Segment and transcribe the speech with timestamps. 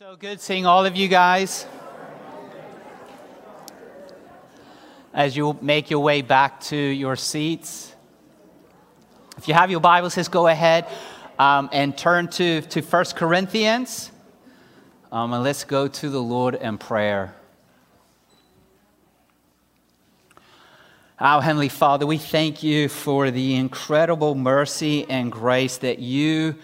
[0.00, 1.66] So good seeing all of you guys.
[5.12, 7.94] As you make your way back to your seats,
[9.36, 10.86] if you have your Bibles, just go ahead
[11.38, 14.10] um, and turn to, to 1 Corinthians.
[15.12, 17.34] Um, and let's go to the Lord in prayer.
[21.18, 26.54] Our Heavenly Father, we thank you for the incredible mercy and grace that you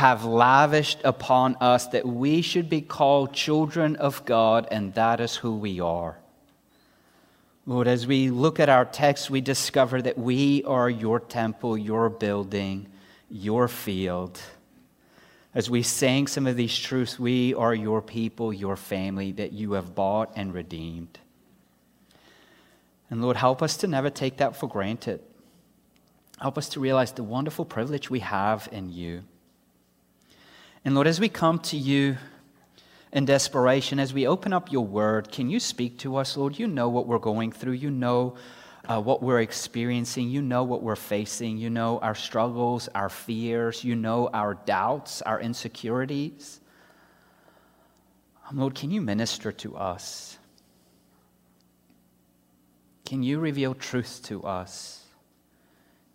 [0.00, 5.36] have lavished upon us that we should be called children of God, and that is
[5.36, 6.16] who we are.
[7.66, 12.08] Lord, as we look at our text, we discover that we are your temple, your
[12.08, 12.86] building,
[13.28, 14.40] your field.
[15.54, 19.72] As we sang some of these truths, we are your people, your family that you
[19.72, 21.18] have bought and redeemed.
[23.10, 25.20] And Lord, help us to never take that for granted.
[26.40, 29.24] Help us to realize the wonderful privilege we have in you.
[30.84, 32.16] And Lord, as we come to you
[33.12, 36.58] in desperation, as we open up your word, can you speak to us, Lord?
[36.58, 37.72] You know what we're going through.
[37.72, 38.36] You know
[38.88, 40.30] uh, what we're experiencing.
[40.30, 41.58] You know what we're facing.
[41.58, 43.84] You know our struggles, our fears.
[43.84, 46.60] You know our doubts, our insecurities.
[48.52, 50.38] Lord, can you minister to us?
[53.04, 54.99] Can you reveal truth to us?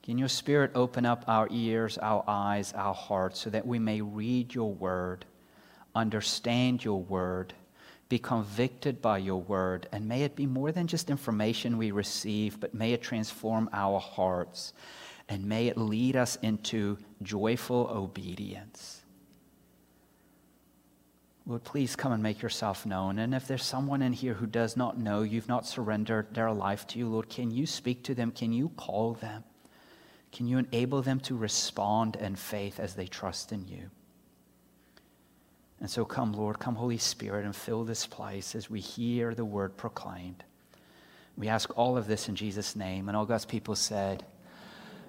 [0.05, 4.01] Can your Spirit open up our ears, our eyes, our hearts, so that we may
[4.01, 5.25] read your word,
[5.95, 7.55] understand your word,
[8.07, 12.59] be convicted by your word, and may it be more than just information we receive,
[12.59, 14.73] but may it transform our hearts,
[15.27, 19.01] and may it lead us into joyful obedience.
[21.47, 23.17] Lord, please come and make yourself known.
[23.17, 26.85] And if there's someone in here who does not know, you've not surrendered their life
[26.87, 28.29] to you, Lord, can you speak to them?
[28.29, 29.43] Can you call them?
[30.36, 33.89] Can you enable them to respond in faith as they trust in you?
[35.80, 39.45] And so come, Lord, come, Holy Spirit, and fill this place as we hear the
[39.45, 40.44] word proclaimed.
[41.38, 43.08] We ask all of this in Jesus' name.
[43.08, 44.25] And all God's people said,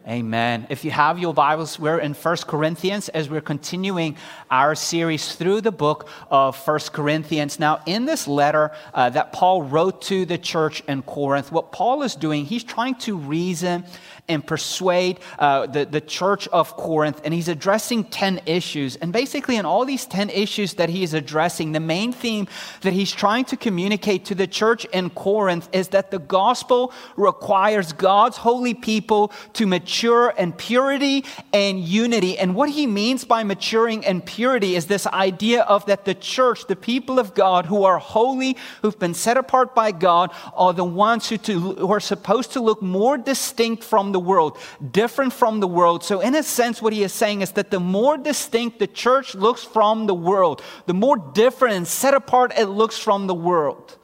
[0.08, 0.68] Amen.
[0.70, 4.16] If you have your Bibles, we're in 1 Corinthians as we're continuing
[4.48, 7.58] our series through the book of 1 Corinthians.
[7.58, 12.04] Now, in this letter uh, that Paul wrote to the church in Corinth, what Paul
[12.04, 13.84] is doing, he's trying to reason
[14.28, 18.96] and persuade uh, the, the church of Corinth, and he's addressing 10 issues.
[18.96, 22.48] And basically, in all these 10 issues that he is addressing, the main theme
[22.80, 27.92] that he's trying to communicate to the church in Corinth is that the gospel requires
[27.92, 32.38] God's holy people to mature in purity and unity.
[32.38, 36.66] And what he means by maturing in purity is this idea of that the church,
[36.66, 40.84] the people of God who are holy, who've been set apart by God, are the
[40.84, 44.56] ones who, to, who are supposed to look more distinct from the world,
[44.90, 46.02] different from the world.
[46.02, 49.34] So, in a sense, what he is saying is that the more distinct the church
[49.34, 53.98] looks from the world, the more different and set apart it looks from the world,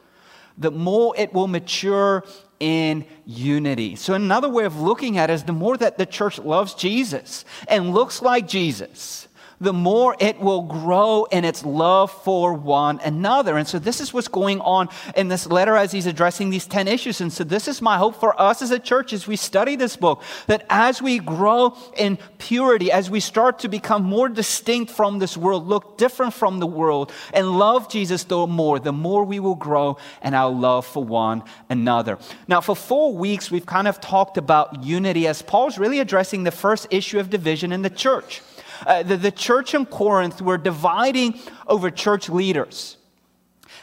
[0.59, 2.25] the more it will mature
[2.61, 3.97] in unity.
[3.97, 7.47] So, another way of looking at it is the more that the church loves Jesus
[7.67, 9.29] and looks like Jesus,
[9.63, 13.57] the more it will grow in its love for one another.
[13.57, 16.89] And so, this is what's going on in this letter as he's addressing these 10
[16.89, 17.21] issues.
[17.21, 19.97] And so, this is my hope for us as a church as we study this
[19.97, 25.19] book that as we grow in purity, as we start to become more distinct from
[25.19, 29.39] this world, look different from the world, and love Jesus the more, the more we
[29.39, 32.19] will grow in our love for one another.
[32.49, 36.51] Now, for four weeks, we've kind of talked about unity as Paul's really addressing the
[36.51, 38.43] first issue of division in the church.
[38.87, 42.97] Uh, the, the church in Corinth were dividing over church leaders.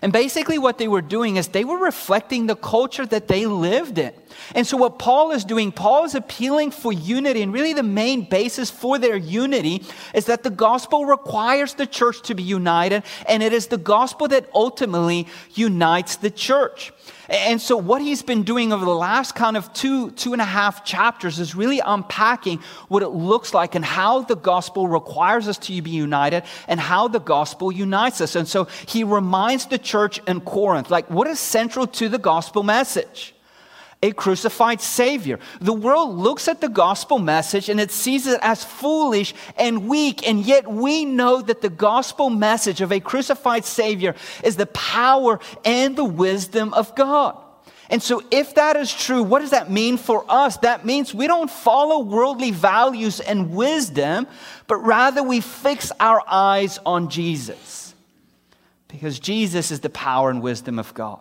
[0.02, 3.98] And basically, what they were doing is they were reflecting the culture that they lived
[3.98, 4.14] in.
[4.56, 7.42] And so, what Paul is doing, Paul is appealing for unity.
[7.42, 12.22] And really, the main basis for their unity is that the gospel requires the church
[12.24, 16.92] to be united, and it is the gospel that ultimately unites the church.
[17.30, 20.46] And so, what he's been doing over the last kind of two, two and a
[20.46, 25.58] half chapters is really unpacking what it looks like and how the gospel requires us
[25.60, 28.36] to be united and how the gospel unites us.
[28.36, 32.64] And so, he reminds the church in Corinth, like, what is central to the gospel
[32.64, 33.36] message?
[34.01, 35.40] A crucified Savior.
[35.60, 40.28] The world looks at the gospel message and it sees it as foolish and weak,
[40.28, 45.40] and yet we know that the gospel message of a crucified Savior is the power
[45.66, 47.38] and the wisdom of God.
[47.92, 50.57] And so, if that is true, what does that mean for us?
[50.57, 54.28] That means we don't follow worldly values and wisdom,
[54.68, 57.96] but rather we fix our eyes on Jesus.
[58.88, 61.19] Because Jesus is the power and wisdom of God.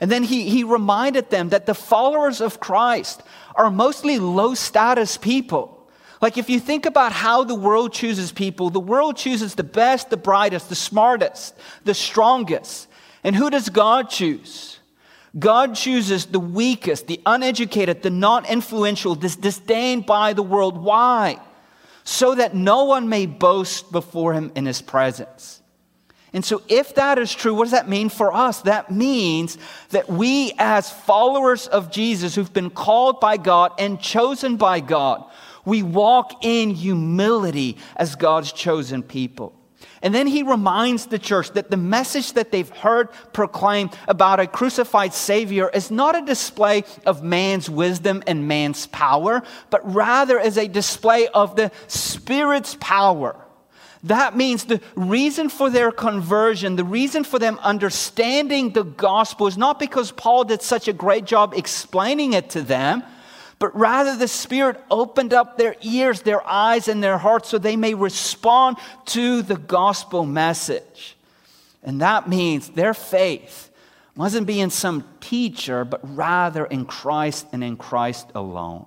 [0.00, 3.22] And then he, he reminded them that the followers of Christ
[3.54, 5.74] are mostly low status people.
[6.20, 10.10] Like, if you think about how the world chooses people, the world chooses the best,
[10.10, 11.54] the brightest, the smartest,
[11.84, 12.88] the strongest.
[13.22, 14.78] And who does God choose?
[15.38, 20.76] God chooses the weakest, the uneducated, the not influential, this disdained by the world.
[20.76, 21.38] Why?
[22.02, 25.57] So that no one may boast before him in his presence.
[26.32, 28.60] And so, if that is true, what does that mean for us?
[28.62, 29.56] That means
[29.90, 35.24] that we, as followers of Jesus who've been called by God and chosen by God,
[35.64, 39.54] we walk in humility as God's chosen people.
[40.02, 44.46] And then he reminds the church that the message that they've heard proclaimed about a
[44.46, 50.56] crucified Savior is not a display of man's wisdom and man's power, but rather is
[50.56, 53.36] a display of the Spirit's power.
[54.04, 59.58] That means the reason for their conversion, the reason for them understanding the gospel is
[59.58, 63.02] not because Paul did such a great job explaining it to them
[63.58, 67.76] but rather the Spirit opened up their ears, their eyes, and their hearts so they
[67.76, 71.16] may respond to the gospel message.
[71.82, 73.70] And that means their faith
[74.14, 78.86] wasn't be in some teacher, but rather in Christ and in Christ alone.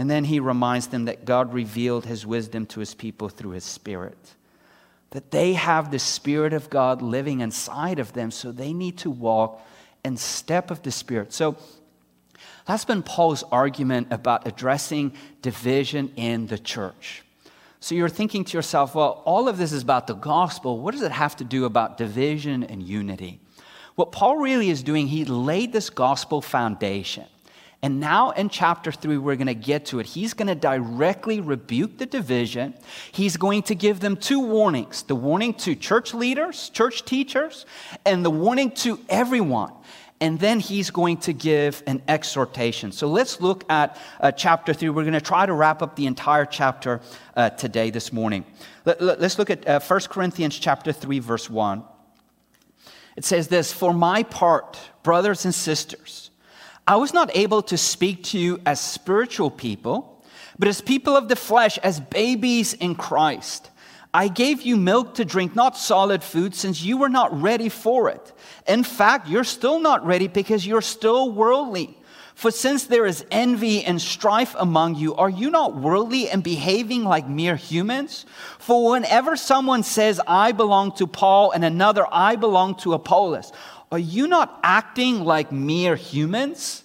[0.00, 3.64] And then he reminds them that God revealed his wisdom to his people through his
[3.64, 4.16] Spirit.
[5.10, 9.10] That they have the Spirit of God living inside of them, so they need to
[9.10, 9.60] walk
[10.02, 11.34] in step of the Spirit.
[11.34, 11.58] So
[12.64, 15.12] that's been Paul's argument about addressing
[15.42, 17.22] division in the church.
[17.80, 20.78] So you're thinking to yourself, well, all of this is about the gospel.
[20.78, 23.38] What does it have to do about division and unity?
[23.96, 27.26] What Paul really is doing, he laid this gospel foundation.
[27.82, 30.06] And now in chapter three, we're going to get to it.
[30.06, 32.74] He's going to directly rebuke the division.
[33.10, 37.64] He's going to give them two warnings the warning to church leaders, church teachers,
[38.04, 39.72] and the warning to everyone
[40.20, 42.92] and then he's going to give an exhortation.
[42.92, 44.90] So let's look at uh, chapter 3.
[44.90, 47.00] We're going to try to wrap up the entire chapter
[47.34, 48.44] uh, today, this morning.
[48.84, 51.82] Let, us look at uh, 1 Corinthians chapter 3, verse 1.
[53.16, 56.29] It says this For my part, brothers and sisters,
[56.90, 60.20] I was not able to speak to you as spiritual people,
[60.58, 63.70] but as people of the flesh, as babies in Christ.
[64.12, 68.08] I gave you milk to drink, not solid food, since you were not ready for
[68.08, 68.32] it.
[68.66, 71.96] In fact, you're still not ready because you're still worldly.
[72.34, 77.04] For since there is envy and strife among you, are you not worldly and behaving
[77.04, 78.26] like mere humans?
[78.58, 83.52] For whenever someone says, I belong to Paul, and another, I belong to Apollos,
[83.92, 86.84] are you not acting like mere humans?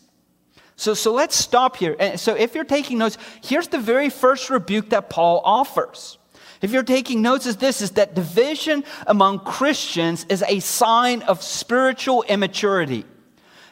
[0.75, 1.95] So, so let's stop here.
[1.99, 6.17] Eh, so, if you're taking notes, here's the very first rebuke that Paul offers.
[6.61, 11.41] If you're taking notes, is this is that division among Christians is a sign of
[11.43, 13.05] spiritual immaturity.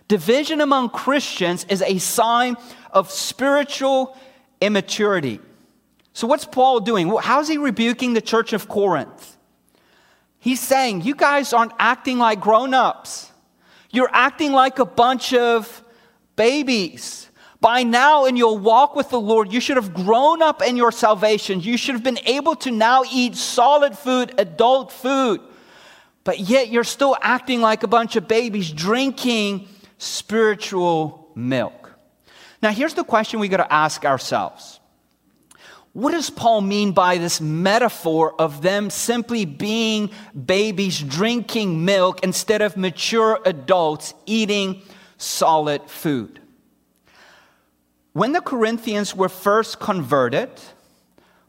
[0.07, 2.55] Division among Christians is a sign
[2.91, 4.15] of spiritual
[4.61, 5.39] immaturity.
[6.13, 7.09] So, what's Paul doing?
[7.21, 9.32] How's he rebuking the church of Corinth?
[10.43, 13.31] He's saying, You guys aren't acting like grown ups.
[13.91, 15.81] You're acting like a bunch of
[16.35, 17.29] babies.
[17.61, 20.91] By now, in your walk with the Lord, you should have grown up in your
[20.91, 21.61] salvation.
[21.61, 25.39] You should have been able to now eat solid food, adult food.
[26.25, 31.93] But yet, you're still acting like a bunch of babies drinking spiritual milk.
[32.61, 34.81] Now, here's the question we got to ask ourselves
[35.93, 40.09] What does Paul mean by this metaphor of them simply being
[40.45, 44.81] babies drinking milk instead of mature adults eating
[45.17, 46.39] solid food?
[48.13, 50.49] When the Corinthians were first converted,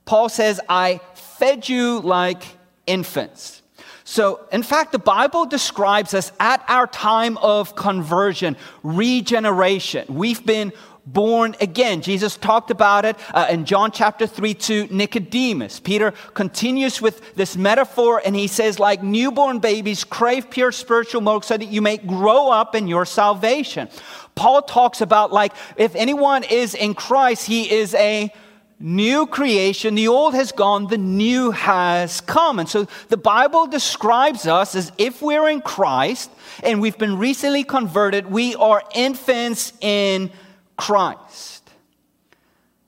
[0.05, 2.45] Paul says, I fed you like
[2.87, 3.63] infants.
[4.07, 10.05] So, in fact, the Bible describes us at our time of conversion, regeneration.
[10.15, 10.75] We've been
[11.07, 12.01] born again.
[12.01, 15.81] Jesus talked about it uh, in John chapter 3 to Nicodemus.
[15.81, 21.45] Peter continues with this metaphor and he says, like newborn babies, crave pure spiritual milk
[21.45, 23.89] so that you may grow up in your salvation.
[24.35, 28.33] Paul talks about like if anyone is in Christ, he is a
[28.81, 29.95] new creation.
[29.95, 32.59] The old has gone, the new has come.
[32.59, 36.31] And so the Bible describes us as if we're in Christ
[36.63, 40.31] and we've been recently converted, we are infants in
[40.77, 41.71] Christ.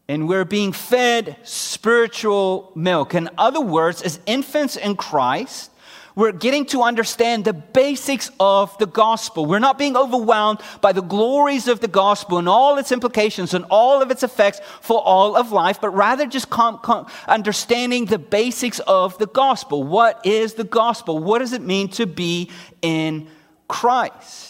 [0.09, 3.15] And we're being fed spiritual milk.
[3.15, 5.71] In other words, as infants in Christ,
[6.17, 9.45] we're getting to understand the basics of the gospel.
[9.45, 13.67] We're not being overwhelmed by the glories of the gospel and all its implications and
[13.69, 18.19] all of its effects for all of life, but rather just com- com- understanding the
[18.19, 19.83] basics of the gospel.
[19.83, 21.19] What is the gospel?
[21.19, 22.51] What does it mean to be
[22.81, 23.29] in
[23.69, 24.46] Christ?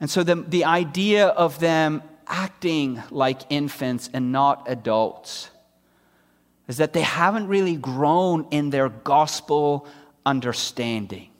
[0.00, 5.50] And so the, the idea of them acting like infants and not adults
[6.68, 9.86] is that they haven't really grown in their gospel
[10.24, 11.30] understanding.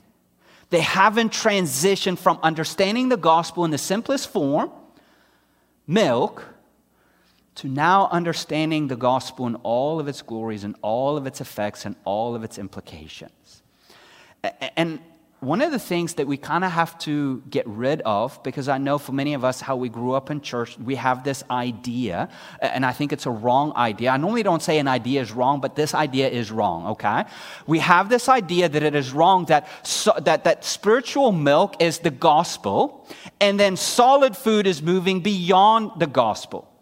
[0.70, 4.70] They haven't transitioned from understanding the gospel in the simplest form,
[5.86, 6.44] milk,
[7.56, 11.86] to now understanding the gospel in all of its glories and all of its effects
[11.86, 13.62] and all of its implications.
[14.76, 15.00] And
[15.40, 18.78] one of the things that we kind of have to get rid of, because I
[18.78, 22.31] know for many of us, how we grew up in church, we have this idea,
[22.61, 24.11] and I think it's a wrong idea.
[24.11, 27.25] I normally don't say an idea is wrong, but this idea is wrong, okay?
[27.66, 31.99] We have this idea that it is wrong that, so, that, that spiritual milk is
[31.99, 33.07] the gospel,
[33.38, 36.73] and then solid food is moving beyond the gospel.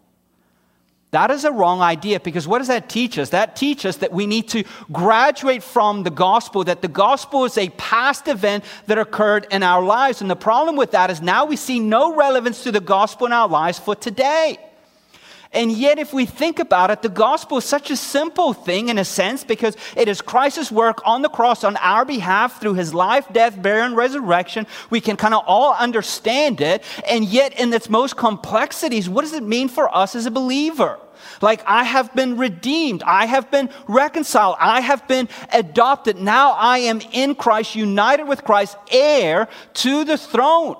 [1.15, 3.29] That is a wrong idea because what does that teach us?
[3.29, 7.57] That teaches us that we need to graduate from the gospel, that the gospel is
[7.57, 10.19] a past event that occurred in our lives.
[10.19, 13.31] And the problem with that is now we see no relevance to the gospel in
[13.31, 14.57] our lives for today.
[15.53, 18.97] And yet, if we think about it, the gospel is such a simple thing in
[18.97, 22.93] a sense because it is Christ's work on the cross on our behalf through his
[22.93, 24.67] life, death, burial, and resurrection.
[24.89, 26.83] We can kind of all understand it.
[27.07, 30.99] And yet, in its most complexities, what does it mean for us as a believer?
[31.41, 33.03] Like, I have been redeemed.
[33.03, 34.57] I have been reconciled.
[34.59, 36.17] I have been adopted.
[36.17, 40.75] Now I am in Christ, united with Christ, heir to the throne.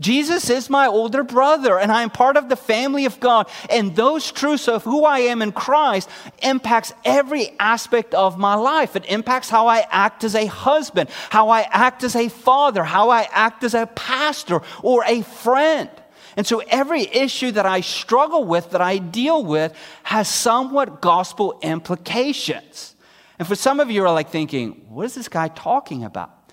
[0.00, 3.48] Jesus is my older brother, and I am part of the family of God.
[3.68, 6.08] And those truths of who I am in Christ
[6.42, 8.96] impacts every aspect of my life.
[8.96, 13.10] It impacts how I act as a husband, how I act as a father, how
[13.10, 15.90] I act as a pastor or a friend.
[16.36, 21.58] And so every issue that I struggle with, that I deal with, has somewhat gospel
[21.62, 22.94] implications.
[23.38, 26.52] And for some of you are like thinking, what is this guy talking about?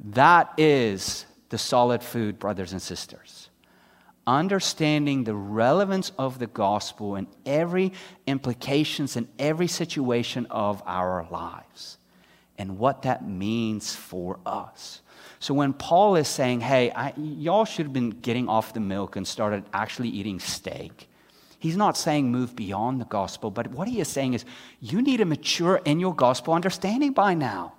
[0.00, 3.48] That is the solid food, brothers and sisters.
[4.26, 7.92] Understanding the relevance of the gospel in every
[8.26, 11.98] implications in every situation of our lives
[12.58, 15.02] and what that means for us.
[15.44, 19.16] So when Paul is saying, hey, I, y'all should have been getting off the milk
[19.16, 21.06] and started actually eating steak,
[21.58, 24.46] he's not saying move beyond the gospel, but what he is saying is
[24.80, 27.74] you need to mature in your gospel understanding by now.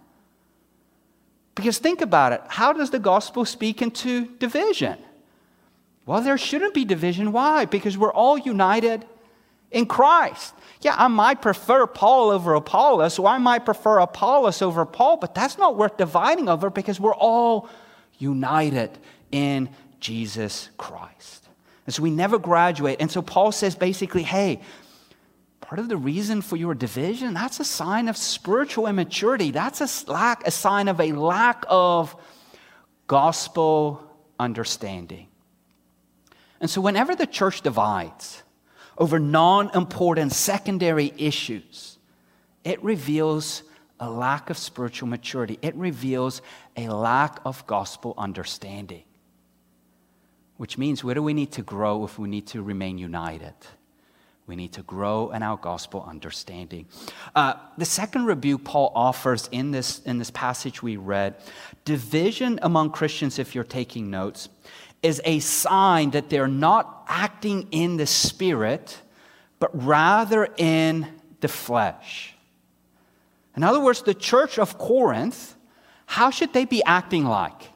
[1.56, 5.00] Because think about it how does the gospel speak into division?
[6.06, 7.32] Well, there shouldn't be division.
[7.32, 7.66] Why?
[7.66, 9.08] Because we're all united
[9.76, 10.56] in Christ.
[10.82, 15.36] Yeah, I might prefer Paul over Apollos, or I might prefer Apollos over Paul, but
[15.36, 17.70] that's not worth dividing over because we're all
[18.18, 18.98] united
[19.32, 21.50] in Jesus Christ.
[21.86, 22.98] And so we never graduate.
[23.02, 24.62] And so Paul says basically, hey,
[25.60, 29.52] part of the reason for your division, that's a sign of spiritual immaturity.
[29.52, 32.16] That's a, lack, a sign of a lack of
[33.08, 35.28] gospel understanding.
[36.62, 38.42] And so whenever the church divides,
[38.98, 41.98] over non important secondary issues,
[42.64, 43.64] it reveals
[44.00, 45.58] a lack of spiritual maturity.
[45.62, 46.42] It reveals
[46.76, 49.04] a lack of gospel understanding.
[50.58, 53.54] Which means, where do we need to grow if we need to remain united?
[54.48, 56.86] We need to grow in our gospel understanding.
[57.36, 61.36] Uh, the second rebuke Paul offers in this, in this passage we read
[61.84, 64.50] division among Christians, if you're taking notes,
[65.06, 69.00] is a sign that they're not acting in the spirit,
[69.60, 71.08] but rather in
[71.42, 72.34] the flesh.
[73.56, 75.54] In other words, the church of Corinth,
[76.08, 77.70] how should they be acting like?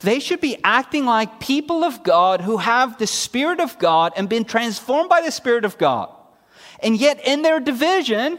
[0.00, 4.28] They should be acting like people of God who have the Spirit of God and
[4.28, 6.10] been transformed by the Spirit of God.
[6.82, 8.38] And yet, in their division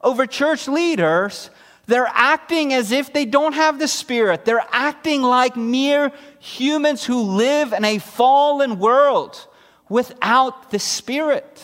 [0.00, 1.50] over church leaders,
[1.92, 4.46] they're acting as if they don't have the Spirit.
[4.46, 9.46] They're acting like mere humans who live in a fallen world
[9.90, 11.62] without the Spirit.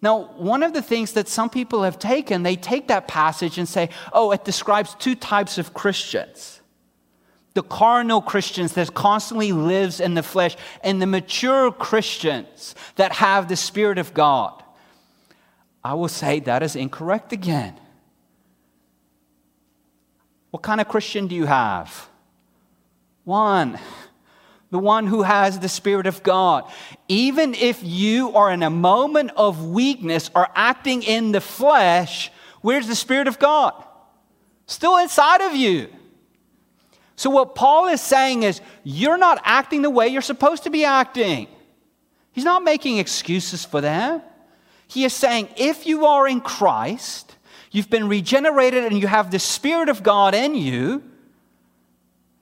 [0.00, 3.68] Now, one of the things that some people have taken, they take that passage and
[3.68, 6.60] say, oh, it describes two types of Christians
[7.52, 13.48] the carnal Christians that constantly lives in the flesh, and the mature Christians that have
[13.48, 14.62] the Spirit of God.
[15.84, 17.78] I will say that is incorrect again.
[20.52, 22.08] What kind of Christian do you have?
[23.24, 23.78] One,
[24.70, 26.70] the one who has the Spirit of God.
[27.08, 32.30] Even if you are in a moment of weakness or acting in the flesh,
[32.60, 33.72] where's the Spirit of God?
[34.66, 35.88] Still inside of you.
[37.16, 40.84] So, what Paul is saying is, you're not acting the way you're supposed to be
[40.84, 41.48] acting.
[42.32, 44.20] He's not making excuses for them.
[44.86, 47.36] He is saying, if you are in Christ,
[47.72, 51.02] You've been regenerated and you have the Spirit of God in you.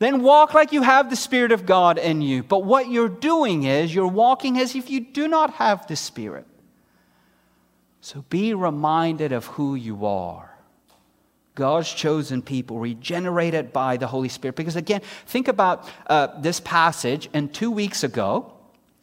[0.01, 2.43] then walk like you have the Spirit of God in you.
[2.43, 6.47] But what you're doing is you're walking as if you do not have the Spirit.
[8.01, 10.51] So be reminded of who you are.
[11.55, 14.57] God's chosen people, regenerated by the Holy Spirit.
[14.57, 18.55] Because again, think about uh, this passage, and two weeks ago,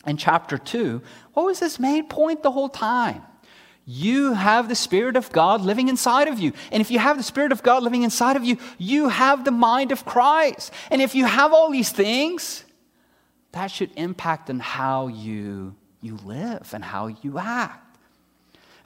[0.08, 1.02] in chapter 2,
[1.34, 3.22] what was his main point the whole time?
[3.90, 6.52] You have the Spirit of God living inside of you.
[6.74, 9.52] And if you have the Spirit of God living inside of you, you have the
[9.52, 10.74] mind of Christ.
[10.92, 12.66] And if you have all these things,
[13.54, 17.87] that should impact on how you, you live and how you act.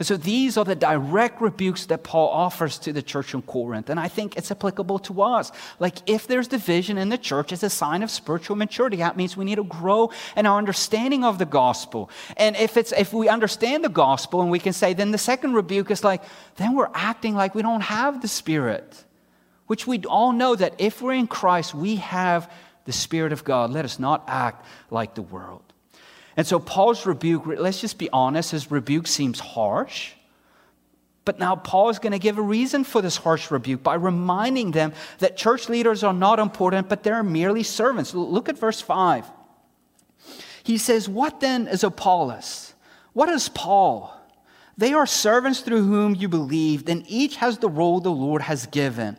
[0.01, 3.87] And so these are the direct rebukes that Paul offers to the church in Corinth.
[3.87, 5.51] And I think it's applicable to us.
[5.77, 8.97] Like if there's division in the church, it's a sign of spiritual maturity.
[8.97, 12.09] That means we need to grow in our understanding of the gospel.
[12.35, 15.53] And if it's if we understand the gospel and we can say, then the second
[15.53, 16.23] rebuke is like,
[16.55, 19.03] then we're acting like we don't have the spirit.
[19.67, 22.51] Which we all know that if we're in Christ, we have
[22.85, 23.69] the Spirit of God.
[23.69, 25.70] Let us not act like the world.
[26.37, 30.13] And so Paul's rebuke, let's just be honest, his rebuke seems harsh.
[31.23, 34.71] But now Paul is going to give a reason for this harsh rebuke by reminding
[34.71, 38.13] them that church leaders are not important, but they're merely servants.
[38.13, 39.29] Look at verse 5.
[40.63, 42.73] He says, What then is Apollos?
[43.13, 44.15] What is Paul?
[44.77, 48.65] They are servants through whom you believed, and each has the role the Lord has
[48.67, 49.17] given.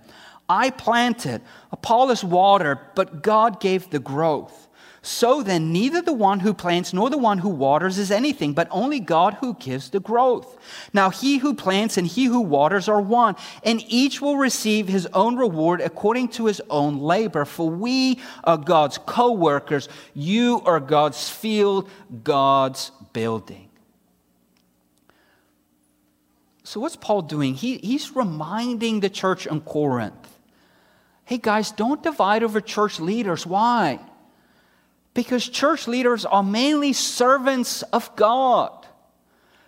[0.49, 1.41] I planted,
[1.71, 4.69] Apollos watered, but God gave the growth.
[5.05, 8.69] So then, neither the one who plants nor the one who waters is anything, but
[8.71, 10.57] only God who gives the growth.
[10.93, 15.07] Now, he who plants and he who waters are one, and each will receive his
[15.07, 17.45] own reward according to his own labor.
[17.45, 19.89] For we are God's co workers.
[20.15, 21.91] You are God's field,
[22.23, 23.71] God's building.
[26.63, 27.55] So, what's Paul doing?
[27.55, 30.29] He, he's reminding the church in Corinth
[31.25, 33.47] hey, guys, don't divide over church leaders.
[33.47, 33.99] Why?
[35.15, 38.87] Because church leaders are mainly servants of God.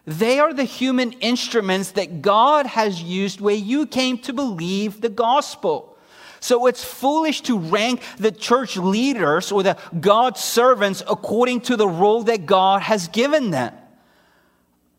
[0.06, 5.08] They are the human instruments that God has used where you came to believe the
[5.08, 5.96] gospel.
[6.40, 11.88] So it's foolish to rank the church leaders or the God servants according to the
[11.88, 13.72] role that God has given them.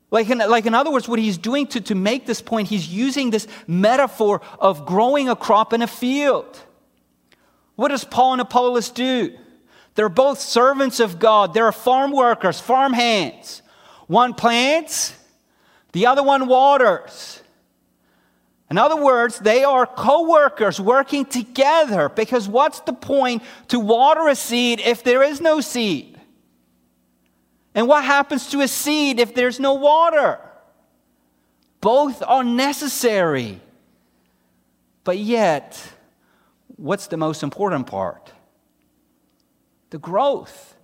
[0.10, 2.88] Like in, like in other words, what he's doing to, to make this point, he's
[2.88, 6.60] using this metaphor of growing a crop in a field.
[7.76, 9.38] What does Paul and Apollos do?
[9.96, 11.54] They're both servants of God.
[11.54, 13.62] They're farm workers, farm hands.
[14.08, 15.18] One plants,
[15.94, 17.42] the other one waters.
[18.70, 24.28] In other words, they are co workers working together because what's the point to water
[24.28, 26.20] a seed if there is no seed?
[27.74, 30.40] And what happens to a seed if there's no water?
[31.80, 33.62] Both are necessary.
[35.04, 35.82] But yet,
[36.76, 38.32] what's the most important part?
[39.90, 40.76] The growth.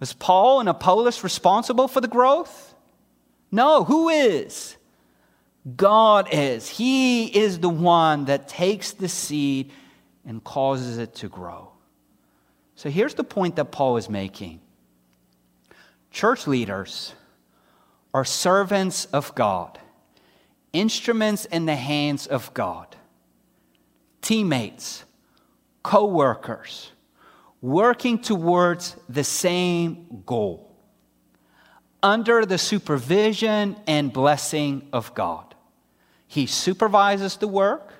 [0.00, 2.74] Was Paul and Apollos responsible for the growth?
[3.50, 4.76] No, who is?
[5.76, 6.68] God is.
[6.68, 9.70] He is the one that takes the seed
[10.26, 11.70] and causes it to grow.
[12.76, 14.60] So here's the point that Paul is making
[16.10, 17.14] church leaders
[18.12, 19.78] are servants of God,
[20.72, 22.94] instruments in the hands of God,
[24.22, 25.04] teammates,
[25.82, 26.92] co workers
[27.64, 30.70] working towards the same goal
[32.02, 35.54] under the supervision and blessing of God.
[36.26, 37.94] He supervises the work,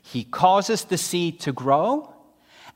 [0.00, 2.14] He causes the seed to grow,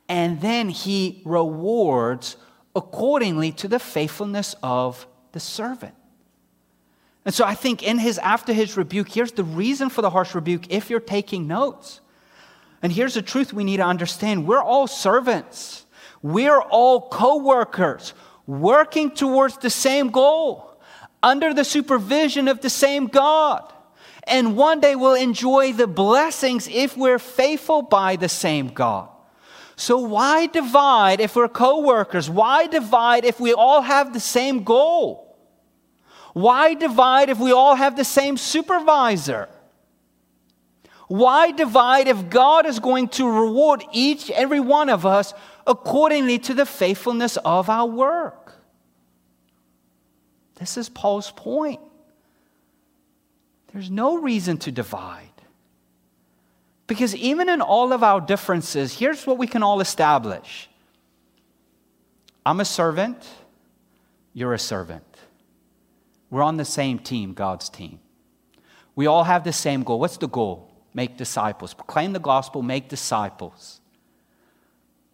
[0.09, 2.37] and then He rewards
[2.75, 5.94] accordingly to the faithfulness of the servant.
[7.25, 10.35] And so I think in his after his rebuke, here's the reason for the harsh
[10.35, 12.01] rebuke if you're taking notes.
[12.83, 14.49] And here's the truth we need to understand.
[14.49, 15.85] We're all servants.
[16.25, 18.15] We're all co workers
[18.47, 20.81] working towards the same goal
[21.23, 23.71] under the supervision of the same God.
[24.23, 29.11] And one day we'll enjoy the blessings if we're faithful by the same God.
[29.77, 32.31] So, why divide if we're co workers?
[32.31, 35.37] Why divide if we all have the same goal?
[36.33, 39.51] Why divide if we all have the same supervisor?
[41.09, 45.35] Why divide if God is going to reward each, every one of us
[45.66, 48.55] accordingly to the faithfulness of our work.
[50.57, 51.81] This is Paul's point.
[53.72, 55.29] There's no reason to divide.
[56.87, 60.68] Because even in all of our differences, here's what we can all establish
[62.46, 63.27] I'm a servant,
[64.33, 65.05] you're a servant.
[66.31, 68.00] We're on the same team, God's team.
[68.96, 70.00] We all have the same goal.
[70.00, 70.70] What's the goal?
[70.92, 71.74] Make disciples.
[71.74, 73.81] Proclaim the gospel, make disciples.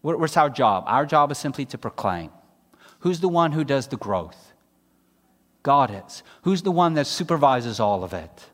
[0.02, 0.84] What's our job?
[0.86, 2.30] Our job is simply to proclaim.
[3.00, 4.52] Who's the one who does the growth?
[5.62, 6.22] God is.
[6.42, 8.46] Who's the one that supervises all of it?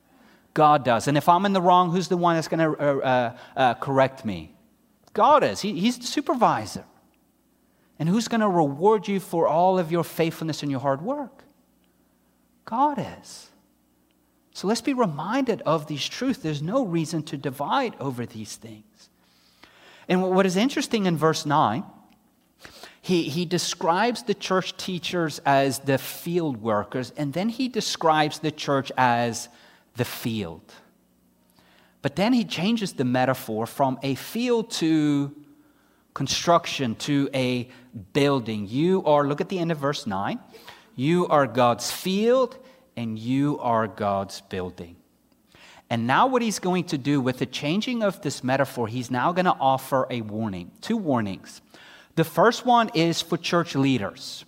[0.55, 1.07] God does.
[1.07, 3.75] And if I'm in the wrong, who's the one that's going to uh, uh, uh,
[3.75, 4.55] correct me?
[5.13, 5.61] God is.
[5.61, 6.85] He, he's the supervisor.
[7.99, 11.45] And who's going to reward you for all of your faithfulness and your hard work?
[12.65, 13.51] God is.
[14.53, 16.41] So let's be reminded of these truths.
[16.41, 19.11] There's no reason to divide over these things.
[20.09, 21.85] And what is interesting in verse 9,
[23.01, 28.51] he, he describes the church teachers as the field workers, and then he describes the
[28.51, 29.49] church as
[29.97, 30.73] the field.
[32.03, 35.35] But then he changes the metaphor from a field to
[36.15, 37.69] construction to a
[38.13, 38.67] building.
[38.69, 40.39] You are, look at the end of verse 9,
[40.95, 42.59] you are God's field
[42.97, 44.97] and you are God's building.
[45.89, 49.33] And now, what he's going to do with the changing of this metaphor, he's now
[49.33, 51.61] going to offer a warning, two warnings.
[52.17, 54.45] The first one is for church leaders.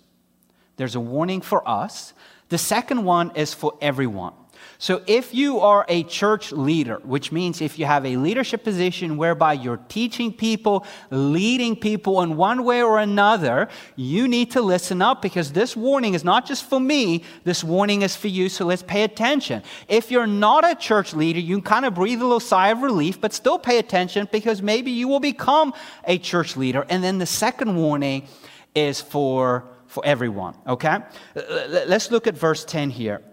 [0.75, 2.13] There's a warning for us.
[2.49, 4.33] The second one is for everyone.
[4.81, 9.17] So, if you are a church leader, which means if you have a leadership position
[9.17, 15.01] whereby you're teaching people, leading people in one way or another, you need to listen
[15.01, 18.47] up because this warning is not just for me, this warning is for you.
[18.47, 19.63] So, let's pay attention.
[19.89, 22.81] If you're not a church leader, you can kind of breathe a little sigh of
[22.81, 25.73] relief, but still pay attention because maybe you will become
[26.05, 26.85] a church leader.
[26.87, 28.29] And then the second warning
[28.73, 30.99] is for for everyone, okay?
[31.35, 33.23] Let's look at verse 10 here.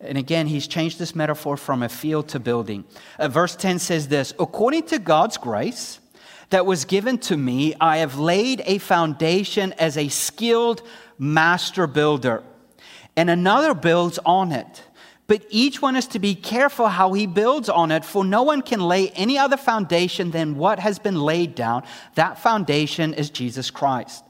[0.00, 2.84] And again, he's changed this metaphor from a field to building.
[3.18, 5.98] Uh, verse 10 says this According to God's grace
[6.50, 10.82] that was given to me, I have laid a foundation as a skilled
[11.18, 12.44] master builder,
[13.16, 14.84] and another builds on it.
[15.26, 18.62] But each one is to be careful how he builds on it, for no one
[18.62, 21.82] can lay any other foundation than what has been laid down.
[22.14, 24.24] That foundation is Jesus Christ.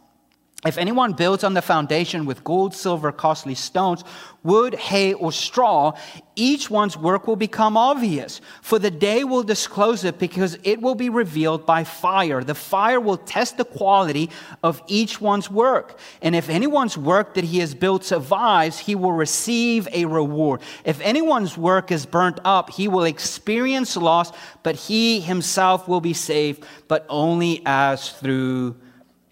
[0.67, 4.03] If anyone builds on the foundation with gold, silver, costly stones,
[4.43, 5.93] wood, hay, or straw,
[6.35, 10.97] each one's work will become obvious, for the day will disclose it because it will
[10.97, 12.43] be revealed by fire.
[12.43, 14.31] The fire will test the quality
[14.65, 15.97] of each one's work.
[16.23, 20.61] And if anyone's work that he has built survives, he will receive a reward.
[20.85, 24.33] If anyone's work is burnt up, he will experience loss,
[24.65, 28.75] but he himself will be saved, but only as through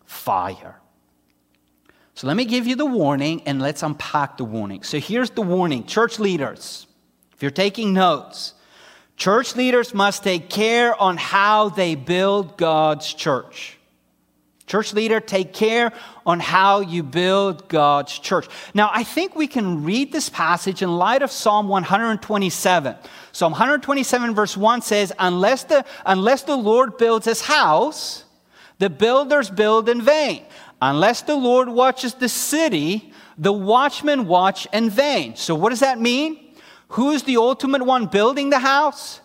[0.04, 0.75] fire.
[2.16, 4.82] So let me give you the warning and let's unpack the warning.
[4.82, 6.86] So here's the warning church leaders,
[7.34, 8.54] if you're taking notes,
[9.18, 13.76] church leaders must take care on how they build God's church.
[14.66, 15.92] Church leader, take care
[16.24, 18.48] on how you build God's church.
[18.72, 22.96] Now, I think we can read this passage in light of Psalm 127.
[23.30, 28.24] Psalm 127, verse 1 says, Unless the, unless the Lord builds his house,
[28.78, 30.44] the builders build in vain.
[30.80, 35.36] Unless the Lord watches the city, the watchmen watch in vain.
[35.36, 36.54] So, what does that mean?
[36.90, 39.20] Who is the ultimate one building the house?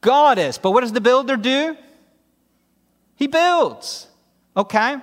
[0.00, 0.58] God is.
[0.58, 1.76] But what does the builder do?
[3.16, 4.08] He builds.
[4.56, 4.96] Okay?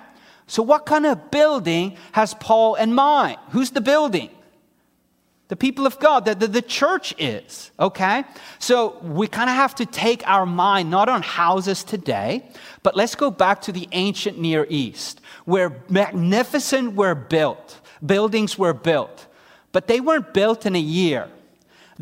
[0.48, 3.38] So, what kind of building has Paul in mind?
[3.50, 4.30] Who's the building?
[5.50, 8.24] The people of God, that the, the church is, okay?
[8.60, 12.50] So we kind of have to take our mind not on houses today,
[12.82, 18.74] but let's go back to the ancient Near East where magnificent were built, buildings were
[18.74, 19.28] built,
[19.74, 21.30] but they weren't built in a year.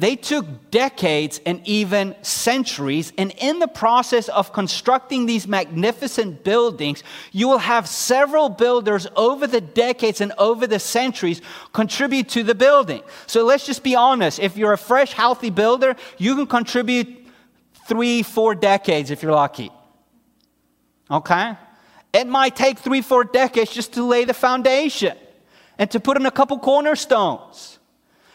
[0.01, 3.13] They took decades and even centuries.
[3.19, 9.45] And in the process of constructing these magnificent buildings, you will have several builders over
[9.45, 11.39] the decades and over the centuries
[11.71, 13.03] contribute to the building.
[13.27, 14.39] So let's just be honest.
[14.39, 17.07] If you're a fresh, healthy builder, you can contribute
[17.87, 19.69] three, four decades if you're lucky.
[21.11, 21.55] Okay?
[22.11, 25.15] It might take three, four decades just to lay the foundation
[25.77, 27.70] and to put in a couple cornerstones.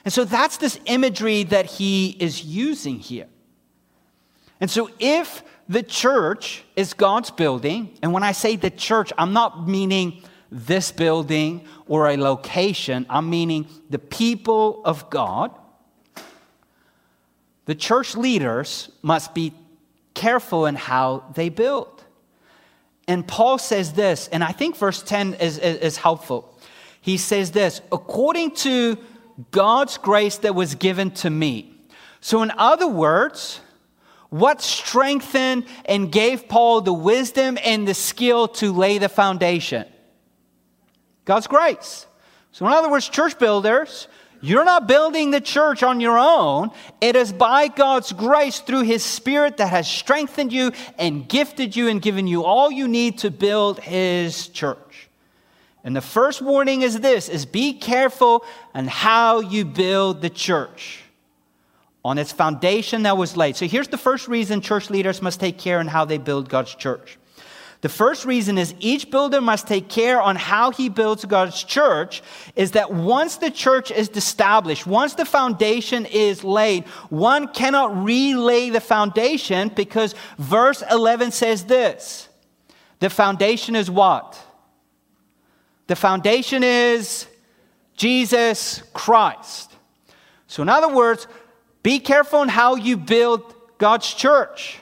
[0.07, 3.27] And so that's this imagery that he is using here.
[4.61, 9.33] And so if the church is God's building, and when I say the church, I'm
[9.33, 15.51] not meaning this building or a location, I'm meaning the people of God.
[17.64, 19.53] The church leaders must be
[20.14, 22.05] careful in how they build.
[23.09, 26.57] And Paul says this, and I think verse 10 is, is, is helpful.
[27.01, 28.99] He says this according to
[29.51, 31.72] God's grace that was given to me.
[32.20, 33.61] So, in other words,
[34.31, 39.87] what strengthened and gave Paul the wisdom and the skill to lay the foundation?
[41.25, 42.07] God's grace.
[42.53, 44.09] So, in other words, church builders,
[44.40, 46.70] You're not building the church on your own.
[47.01, 51.88] It is by God's grace through His Spirit that has strengthened you and gifted you
[51.88, 55.06] and given you all you need to build His church.
[55.87, 58.44] And the first warning is this is be careful
[58.75, 61.05] on how you build the church
[62.05, 63.55] on its foundation that was laid.
[63.55, 66.75] So here's the first reason church leaders must take care in how they build God's
[66.75, 67.18] church.
[67.83, 72.20] The first reason is each builder must take care on how he builds God's church
[72.57, 78.70] is that once the church is established, once the foundation is laid, one cannot relay
[78.70, 82.29] the foundation because verse 11 says this.
[82.99, 84.42] The foundation is what?
[85.87, 87.27] The foundation is
[87.96, 89.72] Jesus Christ.
[90.46, 91.27] So in other words,
[91.83, 94.81] be careful in how you build God's church.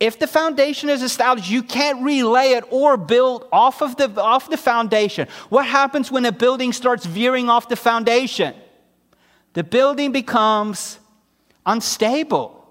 [0.00, 4.50] If the foundation is established, you can't relay it or build off of the, off
[4.50, 5.28] the foundation.
[5.48, 8.54] What happens when a building starts veering off the foundation?
[9.52, 10.98] The building becomes
[11.64, 12.61] unstable.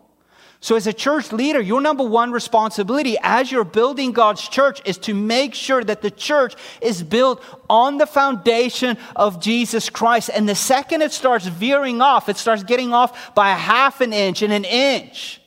[0.64, 5.00] So, as a church leader, your number one responsibility as you're building God's church is
[5.00, 10.30] to make sure that the church is built on the foundation of Jesus Christ.
[10.32, 14.14] And the second it starts veering off, it starts getting off by a half an
[14.14, 15.42] inch and an inch.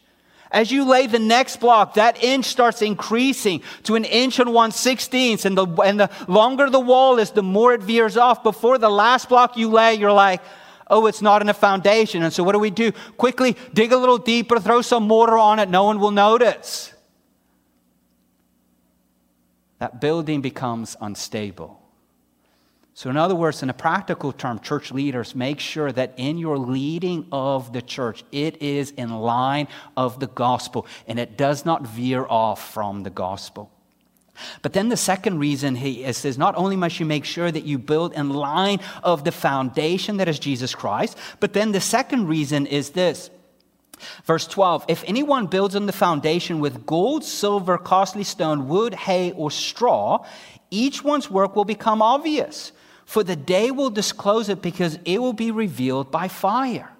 [0.51, 4.73] As you lay the next block, that inch starts increasing to an inch and one
[4.73, 5.45] sixteenth.
[5.45, 8.43] And the, and the longer the wall is, the more it veers off.
[8.43, 10.43] Before the last block you lay, you're like,
[10.95, 12.23] oh, it's not in a foundation.
[12.23, 12.93] And so what do we do?
[13.17, 16.93] Quickly dig a little deeper, throw some mortar on it, no one will notice.
[19.81, 21.81] That building becomes unstable.
[22.97, 26.57] So, in other words, in a practical term, church leaders make sure that in your
[26.57, 31.85] leading of the church, it is in line of the gospel and it does not
[31.85, 33.74] veer off from the gospel.
[34.63, 37.79] But then the second reason he says, not only must you make sure that you
[37.79, 42.67] build in line of the foundation that is Jesus Christ, but then the second reason
[42.67, 43.31] is this.
[44.25, 49.33] Verse 12 If anyone builds on the foundation with gold, silver, costly stone, wood, hay,
[49.33, 50.25] or straw,
[50.71, 52.73] each one's work will become obvious,
[53.05, 56.91] for the day will disclose it because it will be revealed by fire.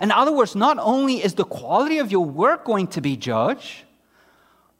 [0.00, 3.85] In other words, not only is the quality of your work going to be judged,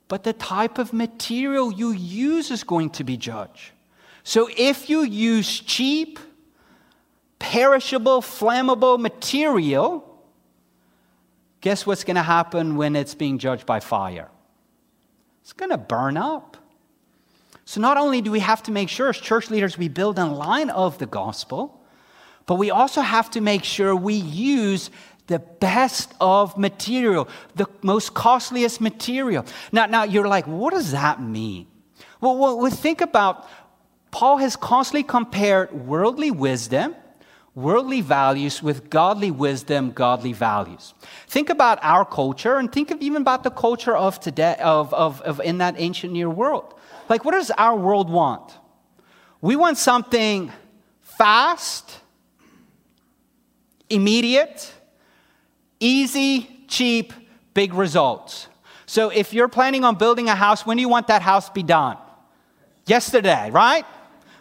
[0.08, 3.72] but the type of material you use is going to be judged.
[4.22, 6.18] So if you use cheap,
[7.38, 10.02] perishable, flammable material,
[11.60, 14.28] guess what's going to happen when it's being judged by fire?
[15.42, 16.56] It's going to burn up.
[17.64, 20.32] So not only do we have to make sure as church leaders we build in
[20.32, 21.80] line of the gospel,
[22.46, 24.90] but we also have to make sure we use
[25.26, 29.44] the best of material, the most costliest material.
[29.72, 31.66] Now, now you're like, what does that mean?
[32.20, 33.48] Well, well, think about
[34.10, 36.94] Paul has constantly compared worldly wisdom,
[37.54, 40.94] worldly values with godly wisdom, godly values.
[41.26, 45.20] Think about our culture and think of even about the culture of today, of, of,
[45.22, 46.74] of in that ancient near world.
[47.08, 48.52] Like, what does our world want?
[49.40, 50.52] We want something
[51.00, 52.00] fast,
[53.88, 54.72] immediate,
[55.80, 57.12] Easy, cheap,
[57.54, 58.48] big results.
[58.86, 61.54] So if you're planning on building a house, when do you want that house to
[61.54, 61.98] be done?
[62.86, 63.84] Yesterday, right?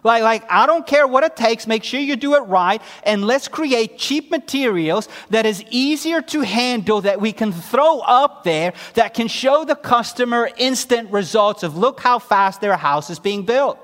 [0.04, 3.26] Like, like, I don't care what it takes, make sure you do it right, and
[3.26, 8.74] let's create cheap materials that is easier to handle, that we can throw up there,
[8.94, 13.46] that can show the customer instant results of look how fast their house is being
[13.46, 13.80] built.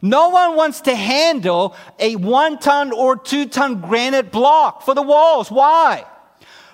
[0.00, 5.02] No one wants to handle a one ton or two ton granite block for the
[5.02, 5.50] walls.
[5.50, 6.06] Why?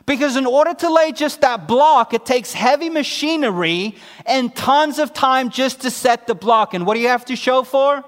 [0.08, 3.94] Because in order to lay just that block, it takes heavy machinery
[4.24, 6.72] and tons of time just to set the block.
[6.72, 8.02] And what do you have to show for?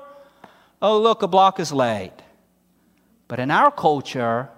[0.80, 2.12] Oh, look, a block is laid.
[3.28, 4.48] But in our culture,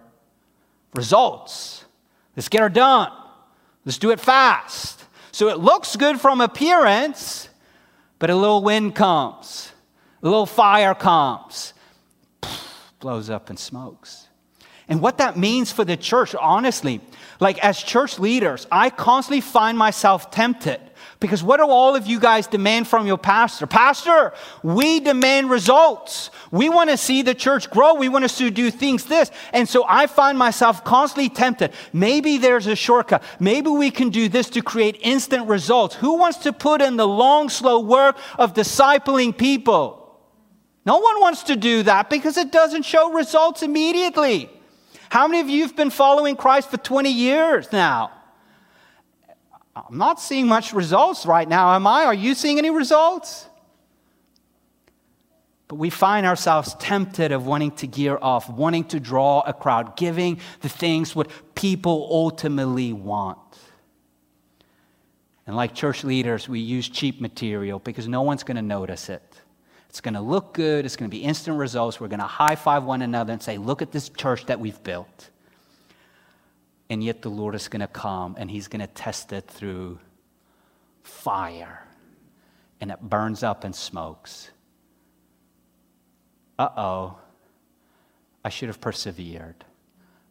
[0.95, 1.85] results.
[2.37, 3.11] Let's get her done.
[3.85, 5.05] Let's do it fast.
[5.33, 7.49] So it looks good from appearance,
[8.21, 9.73] but a little wind comes,
[10.23, 11.75] a little fire comes,
[13.01, 14.29] blows up and smokes.
[14.89, 17.01] And what that means for the church, honestly,
[17.43, 20.81] like as church leaders, I constantly find myself tempted.
[21.19, 23.67] Because what do all of you guys demand from your pastor?
[23.67, 26.31] Pastor, we demand results.
[26.53, 27.95] We want to see the church grow.
[27.95, 29.33] We want us to do things this.
[29.53, 31.73] And so I find myself constantly tempted.
[31.93, 33.25] Maybe there's a shortcut.
[33.41, 35.97] Maybe we can do this to create instant results.
[35.97, 40.17] Who wants to put in the long, slow work of discipling people?
[40.87, 44.49] No one wants to do that because it doesn't show results immediately.
[45.13, 48.13] How many of you have been following Christ for 20 years now?
[49.77, 52.07] I'm not seeing much results right now, am I?
[52.07, 53.47] Are you seeing any results?
[55.69, 59.99] But we find ourselves tempted of wanting to gear off, wanting to draw a crowd,
[59.99, 63.39] giving the things what people ultimately want.
[65.47, 69.32] And like church leaders, we use cheap material because no one's going to notice it.
[69.93, 72.01] It's going to look good, it's going to be instant results.
[72.01, 74.83] We're going to high five one another and say, Look at this church that we've
[74.83, 75.29] built.
[76.89, 79.99] And yet the Lord is going to come and He's going to test it through
[81.03, 81.87] fire.
[82.81, 84.51] And it burns up and smokes.
[86.59, 87.19] Uh oh,
[88.43, 89.63] I should have persevered.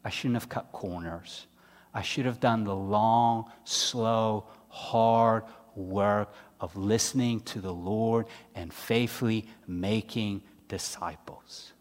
[0.04, 1.46] I shouldn't have cut corners.
[1.94, 5.44] I should have done the long, slow, hard
[5.76, 11.74] work of listening to the Lord and faithfully making disciples.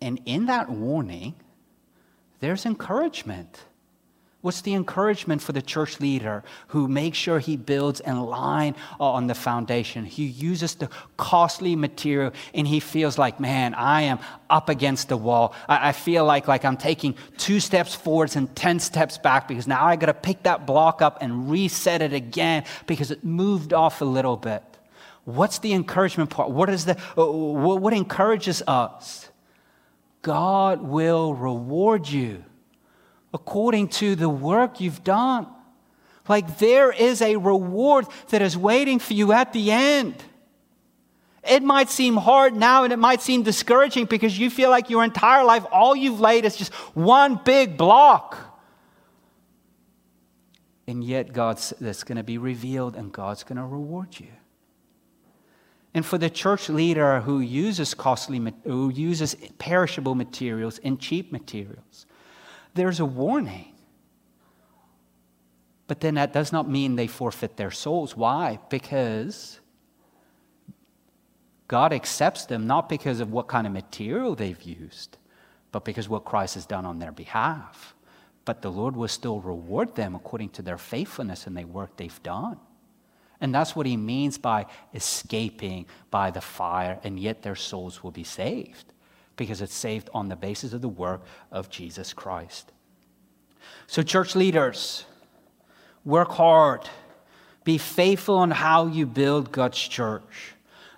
[0.00, 1.34] And in that warning,
[2.40, 3.64] there's encouragement.
[4.40, 9.26] What's the encouragement for the church leader who makes sure he builds in line on
[9.26, 10.04] the foundation?
[10.04, 15.16] He uses the costly material and he feels like, man, I am up against the
[15.16, 15.54] wall.
[15.68, 19.66] I, I feel like, like I'm taking two steps forwards and 10 steps back because
[19.66, 23.72] now I got to pick that block up and reset it again because it moved
[23.72, 24.62] off a little bit.
[25.24, 26.50] What's the encouragement part?
[26.50, 29.30] What, is the, uh, what encourages us?
[30.22, 32.44] God will reward you
[33.32, 35.46] according to the work you've done.
[36.28, 40.14] Like there is a reward that is waiting for you at the end.
[41.48, 45.04] It might seem hard now and it might seem discouraging because you feel like your
[45.04, 48.36] entire life, all you've laid is just one big block.
[50.86, 54.28] And yet, God's that's going to be revealed and God's going to reward you.
[55.94, 62.06] And for the church leader who uses costly, who uses perishable materials and cheap materials,
[62.78, 63.74] there's a warning.
[65.88, 68.16] But then that does not mean they forfeit their souls.
[68.16, 68.60] Why?
[68.68, 69.58] Because
[71.66, 75.16] God accepts them not because of what kind of material they've used,
[75.72, 77.94] but because what Christ has done on their behalf.
[78.44, 82.22] But the Lord will still reward them according to their faithfulness and the work they've
[82.22, 82.58] done.
[83.40, 88.10] And that's what he means by escaping by the fire, and yet their souls will
[88.10, 88.92] be saved
[89.38, 92.70] because it's saved on the basis of the work of Jesus Christ.
[93.86, 95.06] So, church leaders,
[96.04, 96.86] work hard.
[97.64, 100.52] Be faithful on how you build God's church.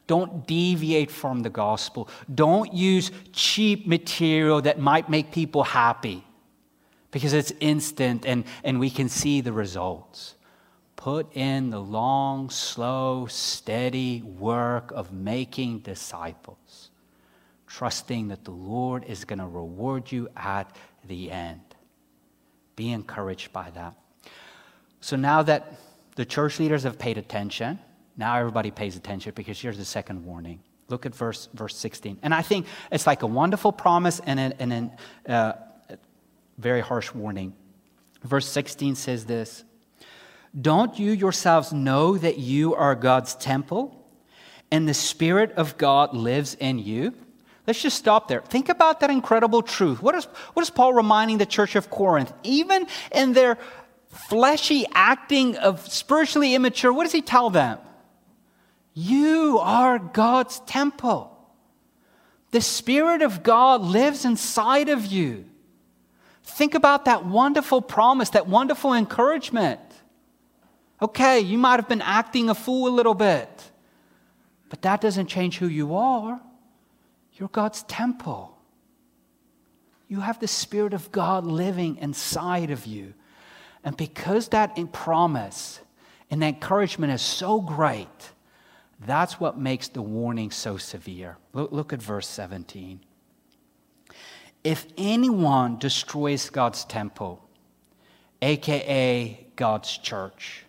[0.08, 2.08] Don't deviate from the gospel.
[2.34, 6.24] Don't use cheap material that might make people happy
[7.12, 10.34] because it's instant and, and we can see the results.
[10.96, 16.89] Put in the long, slow, steady work of making disciples,
[17.70, 20.74] trusting that the Lord is going to reward you at
[21.06, 21.60] the end.
[22.74, 23.94] Be encouraged by that.
[25.00, 25.78] So now that
[26.16, 27.78] the church leaders have paid attention,
[28.16, 30.60] now everybody pays attention because here's the second warning.
[30.88, 32.18] Look at verse, verse 16.
[32.22, 34.90] And I think it's like a wonderful promise and
[35.28, 35.52] a, uh,
[36.58, 37.54] very harsh warning.
[38.24, 39.64] Verse 16 says this
[40.60, 44.04] don't you yourselves know that you are God's temple
[44.72, 47.14] and the Spirit of God lives in you?
[47.70, 48.40] Let's just stop there.
[48.40, 50.02] Think about that incredible truth.
[50.02, 52.32] What is, what is Paul reminding the church of Corinth?
[52.42, 53.58] Even in their
[54.08, 57.78] fleshy acting of spiritually immature, what does he tell them?
[58.92, 61.30] You are God's temple.
[62.50, 65.44] The Spirit of God lives inside of you.
[66.42, 69.78] Think about that wonderful promise, that wonderful encouragement.
[71.00, 73.48] Okay, you might have been acting a fool a little bit,
[74.70, 76.40] but that doesn't change who you are.
[77.40, 78.54] You're God's temple.
[80.08, 83.14] You have the Spirit of God living inside of you.
[83.82, 85.80] And because that promise
[86.30, 88.32] and encouragement is so great,
[89.06, 91.38] that's what makes the warning so severe.
[91.54, 93.00] Look, look at verse 17.
[94.62, 97.42] If anyone destroys God's temple,
[98.42, 100.66] aka God's church,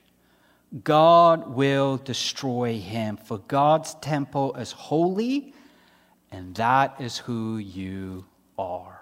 [0.85, 3.17] God will destroy him.
[3.17, 5.53] For God's temple is holy,
[6.31, 8.25] and that is who you
[8.57, 9.01] are.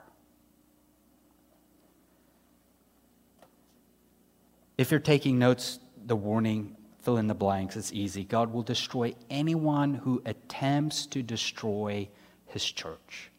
[4.77, 8.23] If you're taking notes, the warning, fill in the blanks, it's easy.
[8.23, 12.07] God will destroy anyone who attempts to destroy
[12.47, 13.29] his church.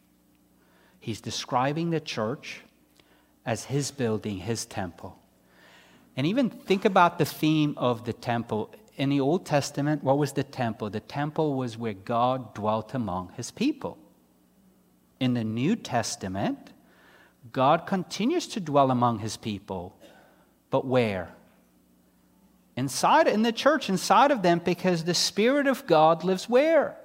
[0.99, 2.61] He's describing the church
[3.45, 5.17] as his building, his temple.
[6.15, 8.73] And even think about the theme of the temple.
[8.97, 10.89] In the Old Testament, what was the temple?
[10.89, 13.97] The temple was where God dwelt among his people.
[15.19, 16.71] In the New Testament,
[17.51, 19.95] God continues to dwell among his people,
[20.69, 21.33] but where?
[22.75, 26.97] Inside, in the church, inside of them, because the Spirit of God lives where?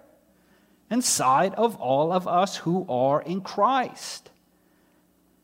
[0.90, 4.30] inside of all of us who are in Christ.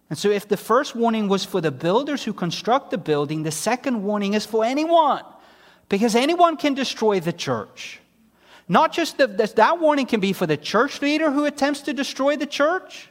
[0.09, 3.51] And so, if the first warning was for the builders who construct the building, the
[3.51, 5.24] second warning is for anyone,
[5.89, 8.01] because anyone can destroy the church.
[8.68, 12.37] Not just the, that warning can be for the church leader who attempts to destroy
[12.37, 13.09] the church.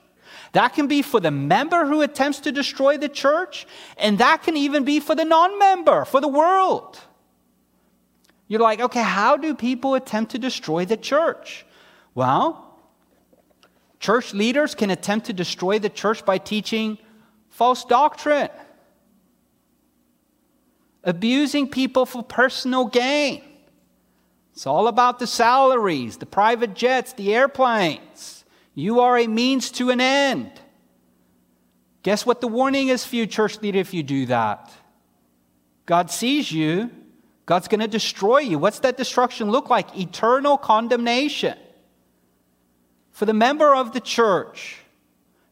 [0.54, 3.68] That can be for the member who attempts to destroy the church.
[3.98, 7.00] And that can even be for the non member, for the world.
[8.48, 11.66] You're like, okay, how do people attempt to destroy the church?
[12.16, 12.72] Well,
[14.02, 16.98] Church leaders can attempt to destroy the church by teaching
[17.50, 18.50] false doctrine,
[21.04, 23.44] abusing people for personal gain.
[24.54, 28.44] It's all about the salaries, the private jets, the airplanes.
[28.76, 30.52] You are a means to an end.
[32.04, 34.72] Guess what the warning is for you, church leader, if you do that?
[35.86, 36.90] God sees you.
[37.46, 38.58] God's going to destroy you.
[38.58, 39.98] What's that destruction look like?
[39.98, 41.58] Eternal condemnation
[43.12, 44.78] for the member of the church.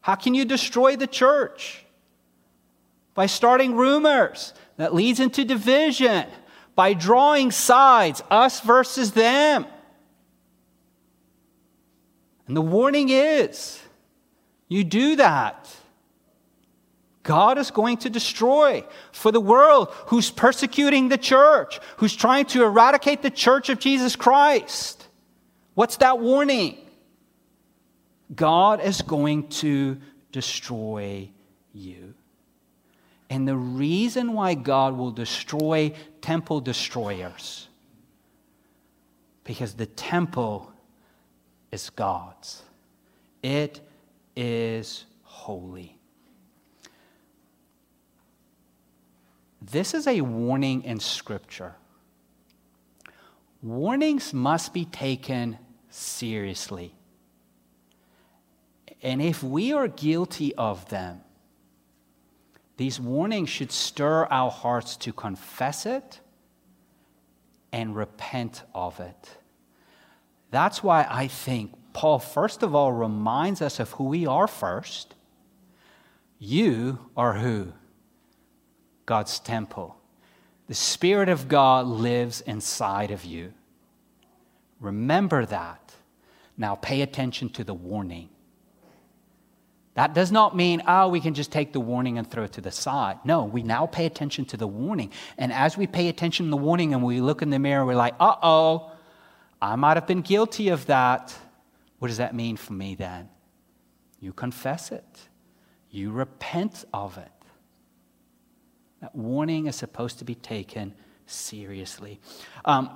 [0.00, 1.84] How can you destroy the church?
[3.14, 6.26] By starting rumors that leads into division,
[6.74, 9.66] by drawing sides, us versus them.
[12.46, 13.78] And the warning is
[14.68, 15.68] you do that.
[17.22, 22.64] God is going to destroy for the world who's persecuting the church, who's trying to
[22.64, 25.06] eradicate the church of Jesus Christ.
[25.74, 26.78] What's that warning?
[28.34, 30.00] God is going to
[30.32, 31.28] destroy
[31.74, 32.09] you.
[33.30, 37.68] And the reason why God will destroy temple destroyers,
[39.44, 40.72] because the temple
[41.70, 42.64] is God's,
[43.40, 43.80] it
[44.34, 45.96] is holy.
[49.62, 51.76] This is a warning in Scripture.
[53.62, 55.58] Warnings must be taken
[55.88, 56.94] seriously.
[59.02, 61.20] And if we are guilty of them,
[62.80, 66.18] these warnings should stir our hearts to confess it
[67.72, 69.36] and repent of it.
[70.50, 75.14] That's why I think Paul, first of all, reminds us of who we are first.
[76.38, 77.74] You are who?
[79.04, 80.00] God's temple.
[80.66, 83.52] The Spirit of God lives inside of you.
[84.80, 85.92] Remember that.
[86.56, 88.30] Now pay attention to the warning.
[89.94, 92.60] That does not mean, oh, we can just take the warning and throw it to
[92.60, 93.18] the side.
[93.24, 95.10] No, we now pay attention to the warning.
[95.36, 97.96] And as we pay attention to the warning and we look in the mirror, we're
[97.96, 98.92] like, uh oh,
[99.60, 101.36] I might have been guilty of that.
[101.98, 103.28] What does that mean for me then?
[104.20, 105.28] You confess it,
[105.90, 107.32] you repent of it.
[109.00, 110.94] That warning is supposed to be taken
[111.26, 112.20] seriously.
[112.64, 112.90] Um,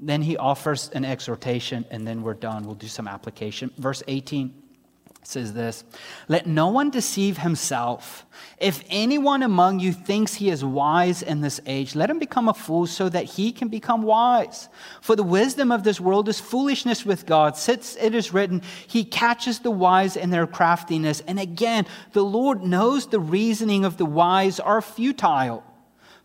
[0.00, 2.64] then he offers an exhortation, and then we're done.
[2.64, 3.72] We'll do some application.
[3.76, 4.62] Verse 18
[5.28, 5.84] says this
[6.26, 8.24] Let no one deceive himself.
[8.58, 12.54] If anyone among you thinks he is wise in this age, let him become a
[12.54, 14.68] fool so that he can become wise.
[15.00, 17.56] For the wisdom of this world is foolishness with God.
[17.56, 21.20] Since it is written, He catches the wise in their craftiness.
[21.26, 25.62] And again, the Lord knows the reasoning of the wise are futile.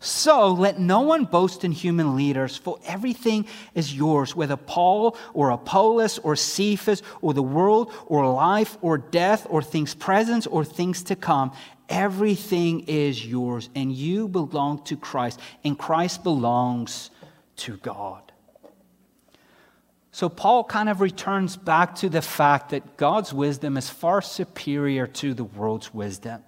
[0.04, 5.48] So let no one boast in human leaders, for everything is yours, whether Paul or
[5.48, 11.04] Apollos or Cephas or the world or life or death or things present or things
[11.04, 11.52] to come.
[11.88, 17.08] Everything is yours, and you belong to Christ, and Christ belongs
[17.56, 18.30] to God.
[20.12, 25.06] So, Paul kind of returns back to the fact that God's wisdom is far superior
[25.06, 26.44] to the world's wisdom.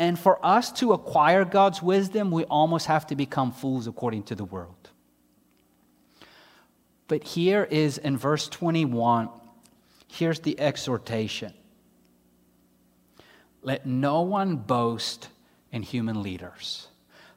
[0.00, 4.34] And for us to acquire God's wisdom, we almost have to become fools according to
[4.34, 4.88] the world.
[7.06, 9.28] But here is in verse 21,
[10.08, 11.52] here's the exhortation
[13.60, 15.28] Let no one boast
[15.70, 16.88] in human leaders.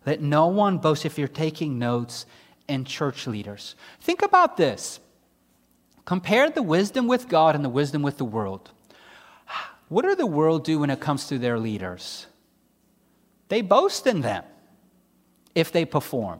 [0.05, 2.26] Let no one boast, if you're taking notes,
[2.70, 3.76] in church leaders.
[3.99, 5.01] Think about this.
[6.05, 8.72] Compare the wisdom with God and the wisdom with the world.
[9.89, 12.28] What do the world do when it comes to their leaders?
[13.50, 14.44] They boast in them
[15.56, 16.39] if they perform.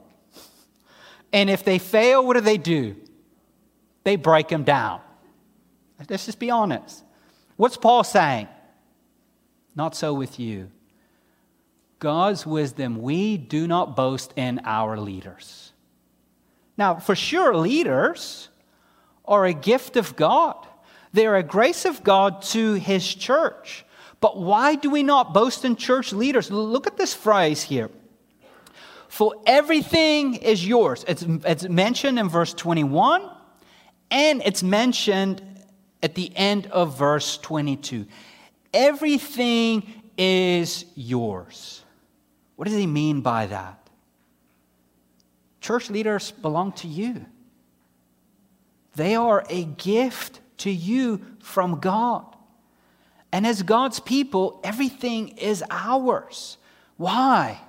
[1.32, 2.95] And if they fail, what do they do?
[4.04, 5.01] They break them down.
[6.10, 7.04] Let's just be honest.
[7.56, 8.47] What's Paul saying?
[9.76, 10.70] Not so with you.
[11.99, 15.72] God's wisdom, we do not boast in our leaders.
[16.78, 18.49] Now, for sure, leaders
[19.26, 20.68] are a gift of God.
[21.14, 23.86] They're a grace of God to his church.
[24.24, 26.49] But why do we not boast in church leaders?
[26.49, 27.89] Look at this phrase here.
[29.09, 31.03] For everything is yours.
[31.09, 33.30] It's, it's mentioned in verse 21,
[34.09, 35.41] and it's mentioned
[36.01, 38.05] at the end of verse 22.
[38.74, 41.84] Everything is yours.
[42.55, 43.89] What does he mean by that?
[45.59, 47.26] Church leaders belong to you.
[48.95, 52.32] They are a gift to you from God.
[53.34, 56.57] And as God's people, everything is ours.
[56.97, 57.59] Why?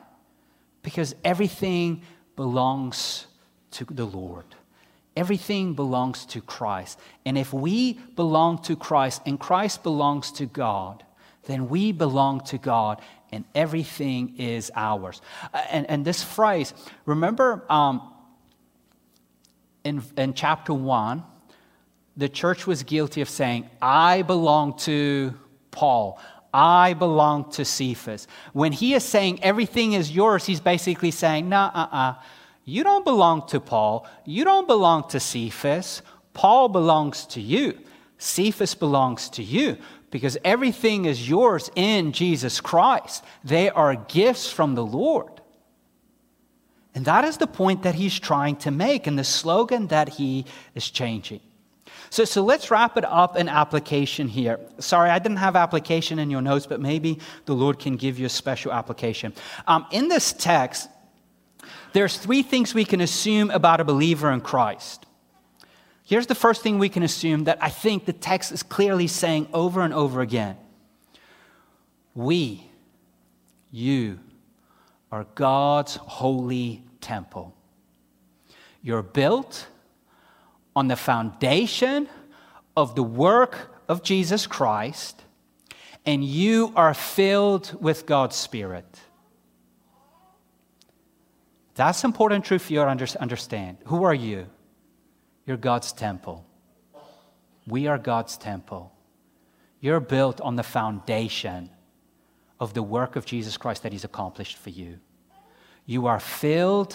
[0.82, 2.02] Because everything
[2.36, 3.26] belongs
[3.70, 4.44] to the Lord.
[5.16, 7.00] Everything belongs to Christ.
[7.24, 11.02] And if we belong to Christ and Christ belongs to God,
[11.44, 13.00] then we belong to God
[13.32, 15.22] and everything is ours.
[15.52, 16.74] Uh, and, and this phrase,
[17.06, 18.12] remember um,
[19.82, 21.24] in, in chapter 1,
[22.18, 25.34] the church was guilty of saying, I belong to
[25.74, 26.18] Paul.
[26.54, 28.28] I belong to Cephas.
[28.52, 32.14] When he is saying everything is yours, he's basically saying, nah, uh uh.
[32.64, 34.06] You don't belong to Paul.
[34.24, 36.00] You don't belong to Cephas.
[36.32, 37.78] Paul belongs to you.
[38.18, 39.76] Cephas belongs to you
[40.10, 43.24] because everything is yours in Jesus Christ.
[43.42, 45.42] They are gifts from the Lord.
[46.94, 50.46] And that is the point that he's trying to make and the slogan that he
[50.74, 51.40] is changing.
[52.14, 54.60] So, so let's wrap it up in application here.
[54.78, 58.26] Sorry, I didn't have application in your notes, but maybe the Lord can give you
[58.26, 59.32] a special application.
[59.66, 60.88] Um, in this text,
[61.92, 65.06] there's three things we can assume about a believer in Christ.
[66.04, 69.48] Here's the first thing we can assume that I think the text is clearly saying
[69.52, 70.56] over and over again
[72.14, 72.64] We,
[73.72, 74.20] you,
[75.10, 77.56] are God's holy temple.
[78.82, 79.66] You're built
[80.76, 82.08] on the foundation
[82.76, 85.22] of the work of Jesus Christ,
[86.04, 89.00] and you are filled with God's Spirit.
[91.74, 93.78] That's important truth for you to understand.
[93.86, 94.46] Who are you?
[95.46, 96.46] You're God's temple.
[97.66, 98.92] We are God's temple.
[99.80, 101.70] You're built on the foundation
[102.60, 104.98] of the work of Jesus Christ that He's accomplished for you.
[105.84, 106.94] You are filled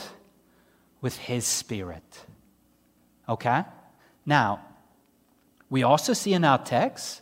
[1.02, 2.26] with His Spirit.
[3.30, 3.64] Okay?
[4.26, 4.62] Now,
[5.70, 7.22] we also see in our text,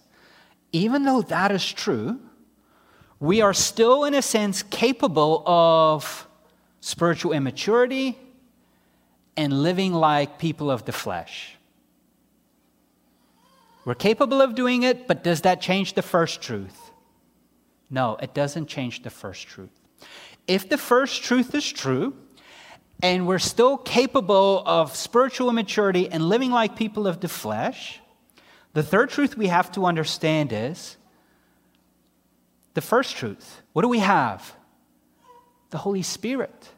[0.72, 2.20] even though that is true,
[3.20, 6.28] we are still, in a sense, capable of
[6.80, 8.18] spiritual immaturity,
[9.36, 11.56] and living like people of the flesh.
[13.86, 16.92] We're capable of doing it, but does that change the first truth?
[17.90, 19.70] No, it doesn't change the first truth.
[20.48, 22.16] If the first truth is true,
[23.02, 28.00] and we're still capable of spiritual immaturity and living like people of the flesh,
[28.74, 30.98] the third truth we have to understand is
[32.74, 33.62] the first truth.
[33.74, 34.56] What do we have?
[35.70, 36.70] The Holy Spirit.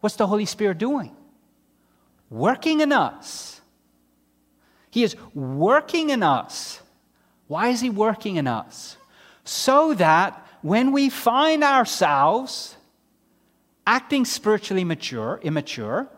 [0.00, 1.14] What's the Holy Spirit doing?
[2.30, 3.60] Working in us.
[4.90, 6.80] He is working in us.
[7.48, 8.96] Why is He working in us?
[9.44, 12.76] So that when we find ourselves
[13.90, 16.08] acting spiritually mature, immature,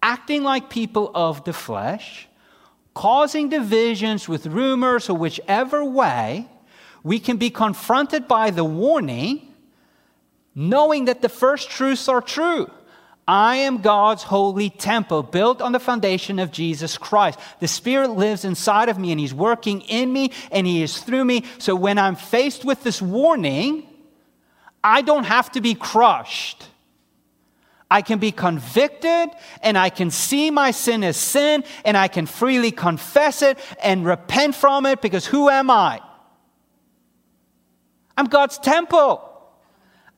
[0.00, 2.28] acting like people of the flesh,
[2.94, 6.46] causing divisions with rumors or whichever way,
[7.02, 9.52] we can be confronted by the warning,
[10.54, 12.70] knowing that the first truths are true.
[13.26, 17.40] I am God's holy temple built on the foundation of Jesus Christ.
[17.58, 21.24] The Spirit lives inside of me and He's working in me and He is through
[21.24, 21.42] me.
[21.58, 23.84] So when I'm faced with this warning,
[24.84, 26.68] I don't have to be crushed.
[27.90, 29.30] I can be convicted
[29.62, 34.04] and I can see my sin as sin and I can freely confess it and
[34.04, 36.00] repent from it because who am I?
[38.16, 39.30] I'm God's temple.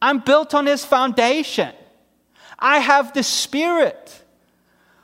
[0.00, 1.72] I'm built on His foundation.
[2.58, 4.24] I have the Spirit.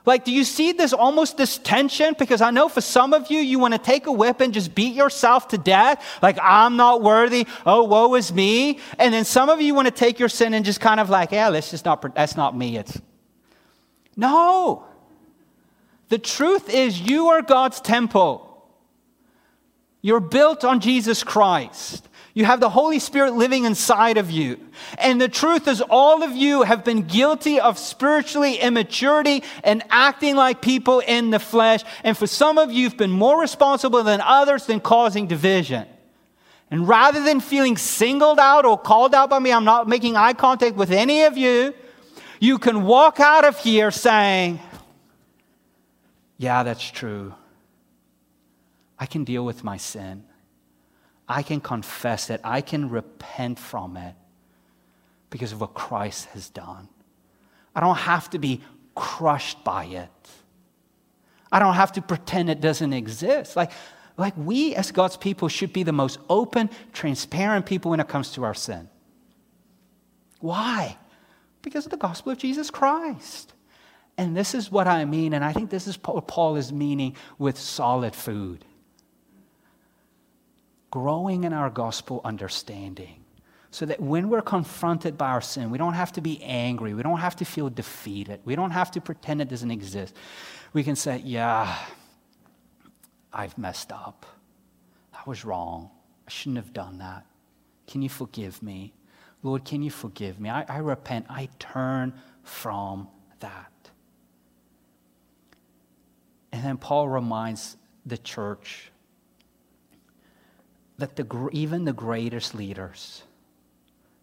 [0.05, 2.13] Like, do you see this almost this tension?
[2.19, 4.75] Because I know for some of you, you want to take a whip and just
[4.75, 6.03] beat yourself to death.
[6.21, 7.47] Like, I'm not worthy.
[7.65, 8.79] Oh, woe is me.
[8.99, 11.31] And then some of you want to take your sin and just kind of like,
[11.31, 12.77] yeah, let's just not, that's not me.
[12.77, 12.99] It's
[14.17, 14.85] no.
[16.09, 18.49] The truth is, you are God's temple.
[20.01, 22.09] You're built on Jesus Christ.
[22.35, 24.59] You have the Holy Spirit living inside of you.
[24.97, 30.35] And the truth is, all of you have been guilty of spiritually immaturity and acting
[30.35, 31.83] like people in the flesh.
[32.03, 35.85] And for some of you, you've been more responsible than others than causing division.
[36.71, 40.33] And rather than feeling singled out or called out by me, I'm not making eye
[40.33, 41.75] contact with any of you.
[42.39, 44.59] You can walk out of here saying,
[46.37, 47.35] Yeah, that's true.
[48.97, 50.23] I can deal with my sin.
[51.27, 54.15] I can confess it, I can repent from it
[55.29, 56.89] because of what Christ has done.
[57.75, 58.61] I don't have to be
[58.95, 60.09] crushed by it.
[61.51, 63.55] I don't have to pretend it doesn't exist.
[63.55, 63.71] Like,
[64.17, 68.31] Like we, as God's people, should be the most open, transparent people when it comes
[68.33, 68.89] to our sin.
[70.39, 70.97] Why?
[71.61, 73.53] Because of the gospel of Jesus Christ.
[74.17, 77.15] And this is what I mean, and I think this is what Paul is meaning
[77.39, 78.63] with solid food.
[80.93, 83.23] Growing in our gospel understanding
[83.71, 86.93] so that when we're confronted by our sin, we don't have to be angry.
[86.93, 88.41] We don't have to feel defeated.
[88.45, 90.15] We don't have to pretend it doesn't exist.
[90.71, 91.75] We can say, Yeah,
[93.33, 94.27] I've messed up.
[95.11, 95.89] I was wrong.
[96.27, 97.25] I shouldn't have done that.
[97.87, 98.93] Can you forgive me?
[99.41, 100.51] Lord, can you forgive me?
[100.51, 101.25] I, I repent.
[101.27, 102.13] I turn
[102.43, 103.07] from
[103.39, 103.71] that.
[106.51, 108.91] And then Paul reminds the church
[111.03, 113.23] that the, even the greatest leaders,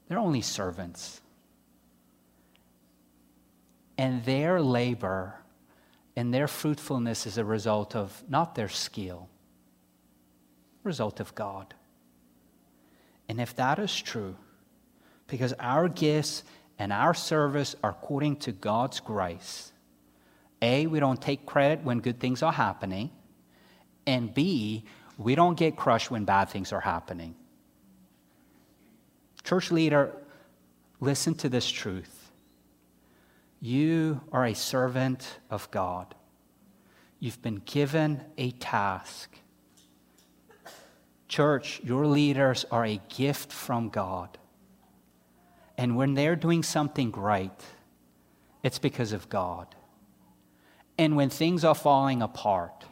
[0.09, 1.21] they're only servants.
[3.99, 5.35] And their labor
[6.17, 9.29] and their fruitfulness is a result of not their skill,
[10.83, 11.75] result of God.
[13.29, 14.37] And if that is true,
[15.27, 16.45] because our gifts
[16.79, 19.71] and our service are according to God's grace,
[20.63, 23.11] A, we don't take credit when good things are happening,
[24.07, 24.87] and B,
[25.21, 27.35] we don't get crushed when bad things are happening.
[29.45, 30.17] Church leader,
[30.99, 32.31] listen to this truth.
[33.61, 36.15] You are a servant of God.
[37.19, 39.37] You've been given a task.
[41.29, 44.39] Church, your leaders are a gift from God.
[45.77, 47.51] And when they're doing something great,
[48.63, 49.67] it's because of God.
[50.97, 52.87] And when things are falling apart,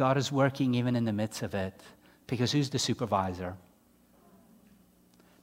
[0.00, 1.78] God is working even in the midst of it
[2.26, 3.54] because who's the supervisor?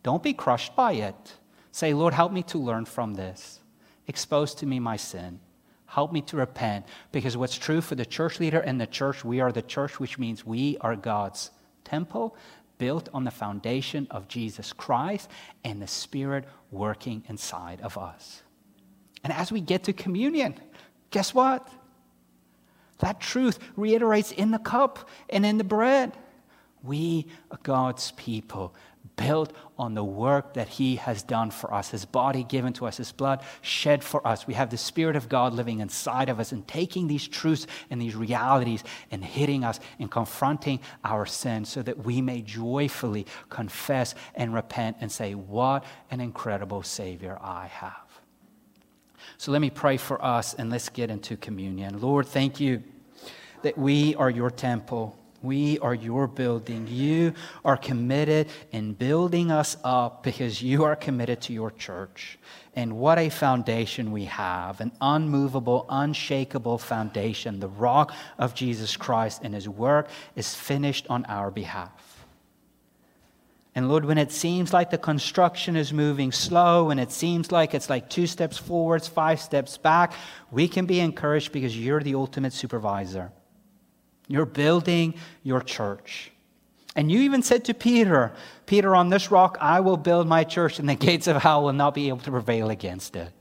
[0.01, 1.33] Don't be crushed by it.
[1.71, 3.59] Say, Lord, help me to learn from this.
[4.07, 5.39] Expose to me my sin.
[5.85, 6.87] Help me to repent.
[7.11, 10.17] Because what's true for the church leader and the church, we are the church, which
[10.17, 11.51] means we are God's
[11.83, 12.35] temple
[12.79, 15.29] built on the foundation of Jesus Christ
[15.63, 18.41] and the Spirit working inside of us.
[19.23, 20.55] And as we get to communion,
[21.11, 21.69] guess what?
[22.99, 26.17] That truth reiterates in the cup and in the bread.
[26.83, 28.73] We are God's people
[29.15, 32.97] built on the work that He has done for us, His body given to us,
[32.97, 34.47] His blood shed for us.
[34.47, 38.01] We have the Spirit of God living inside of us and taking these truths and
[38.01, 44.15] these realities and hitting us and confronting our sin so that we may joyfully confess
[44.35, 48.06] and repent and say, What an incredible Savior I have.
[49.37, 52.01] So let me pray for us and let's get into communion.
[52.01, 52.83] Lord, thank you
[53.61, 55.15] that we are your temple.
[55.43, 56.87] We are your building.
[56.87, 57.33] You
[57.63, 62.39] are committed in building us up because you are committed to your church.
[62.75, 67.59] And what a foundation we have an unmovable, unshakable foundation.
[67.59, 72.06] The rock of Jesus Christ and his work is finished on our behalf.
[73.77, 77.75] And Lord, when it seems like the construction is moving slow and it seems like
[77.75, 80.13] it's like two steps forwards, five steps back,
[80.49, 83.31] we can be encouraged because you're the ultimate supervisor.
[84.27, 85.13] You're building
[85.43, 86.31] your church.
[86.95, 88.33] And you even said to Peter,
[88.65, 91.71] Peter, on this rock I will build my church, and the gates of hell will
[91.71, 93.31] not be able to prevail against it.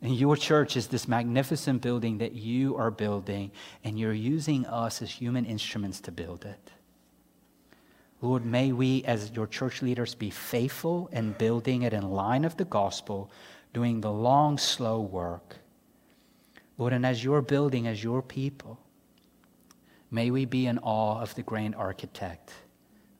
[0.00, 3.50] And your church is this magnificent building that you are building,
[3.82, 6.70] and you're using us as human instruments to build it.
[8.22, 12.56] Lord, may we, as your church leaders, be faithful in building it in line of
[12.56, 13.30] the gospel,
[13.74, 15.58] doing the long, slow work
[16.78, 18.78] Lord, and as your building, as your people,
[20.10, 22.52] may we be in awe of the grand architect.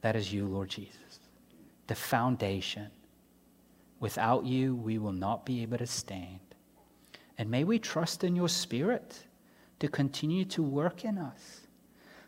[0.02, 1.20] That is you, Lord Jesus,
[1.86, 2.90] the foundation.
[3.98, 6.40] Without you, we will not be able to stand.
[7.38, 9.24] And may we trust in your Spirit
[9.78, 11.65] to continue to work in us.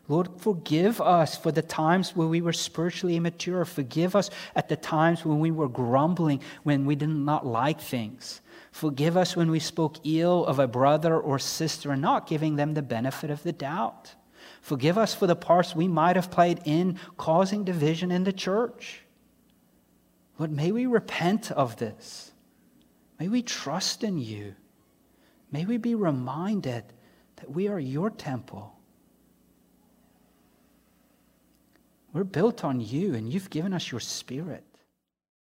[0.09, 3.67] Lord, forgive us for the times when we were spiritually immature.
[3.67, 8.41] Forgive us at the times when we were grumbling, when we did not like things.
[8.73, 12.73] Forgive us when we spoke ill of a brother or sister and not giving them
[12.73, 14.15] the benefit of the doubt.
[14.63, 19.03] Forgive us for the parts we might have played in causing division in the church.
[20.39, 22.33] Lord, may we repent of this.
[23.21, 24.55] May we trust in you.
[25.53, 26.85] May we be reminded
[27.37, 28.78] that we are your temple.
[32.19, 34.65] We're built on you, and you've given us your spirit.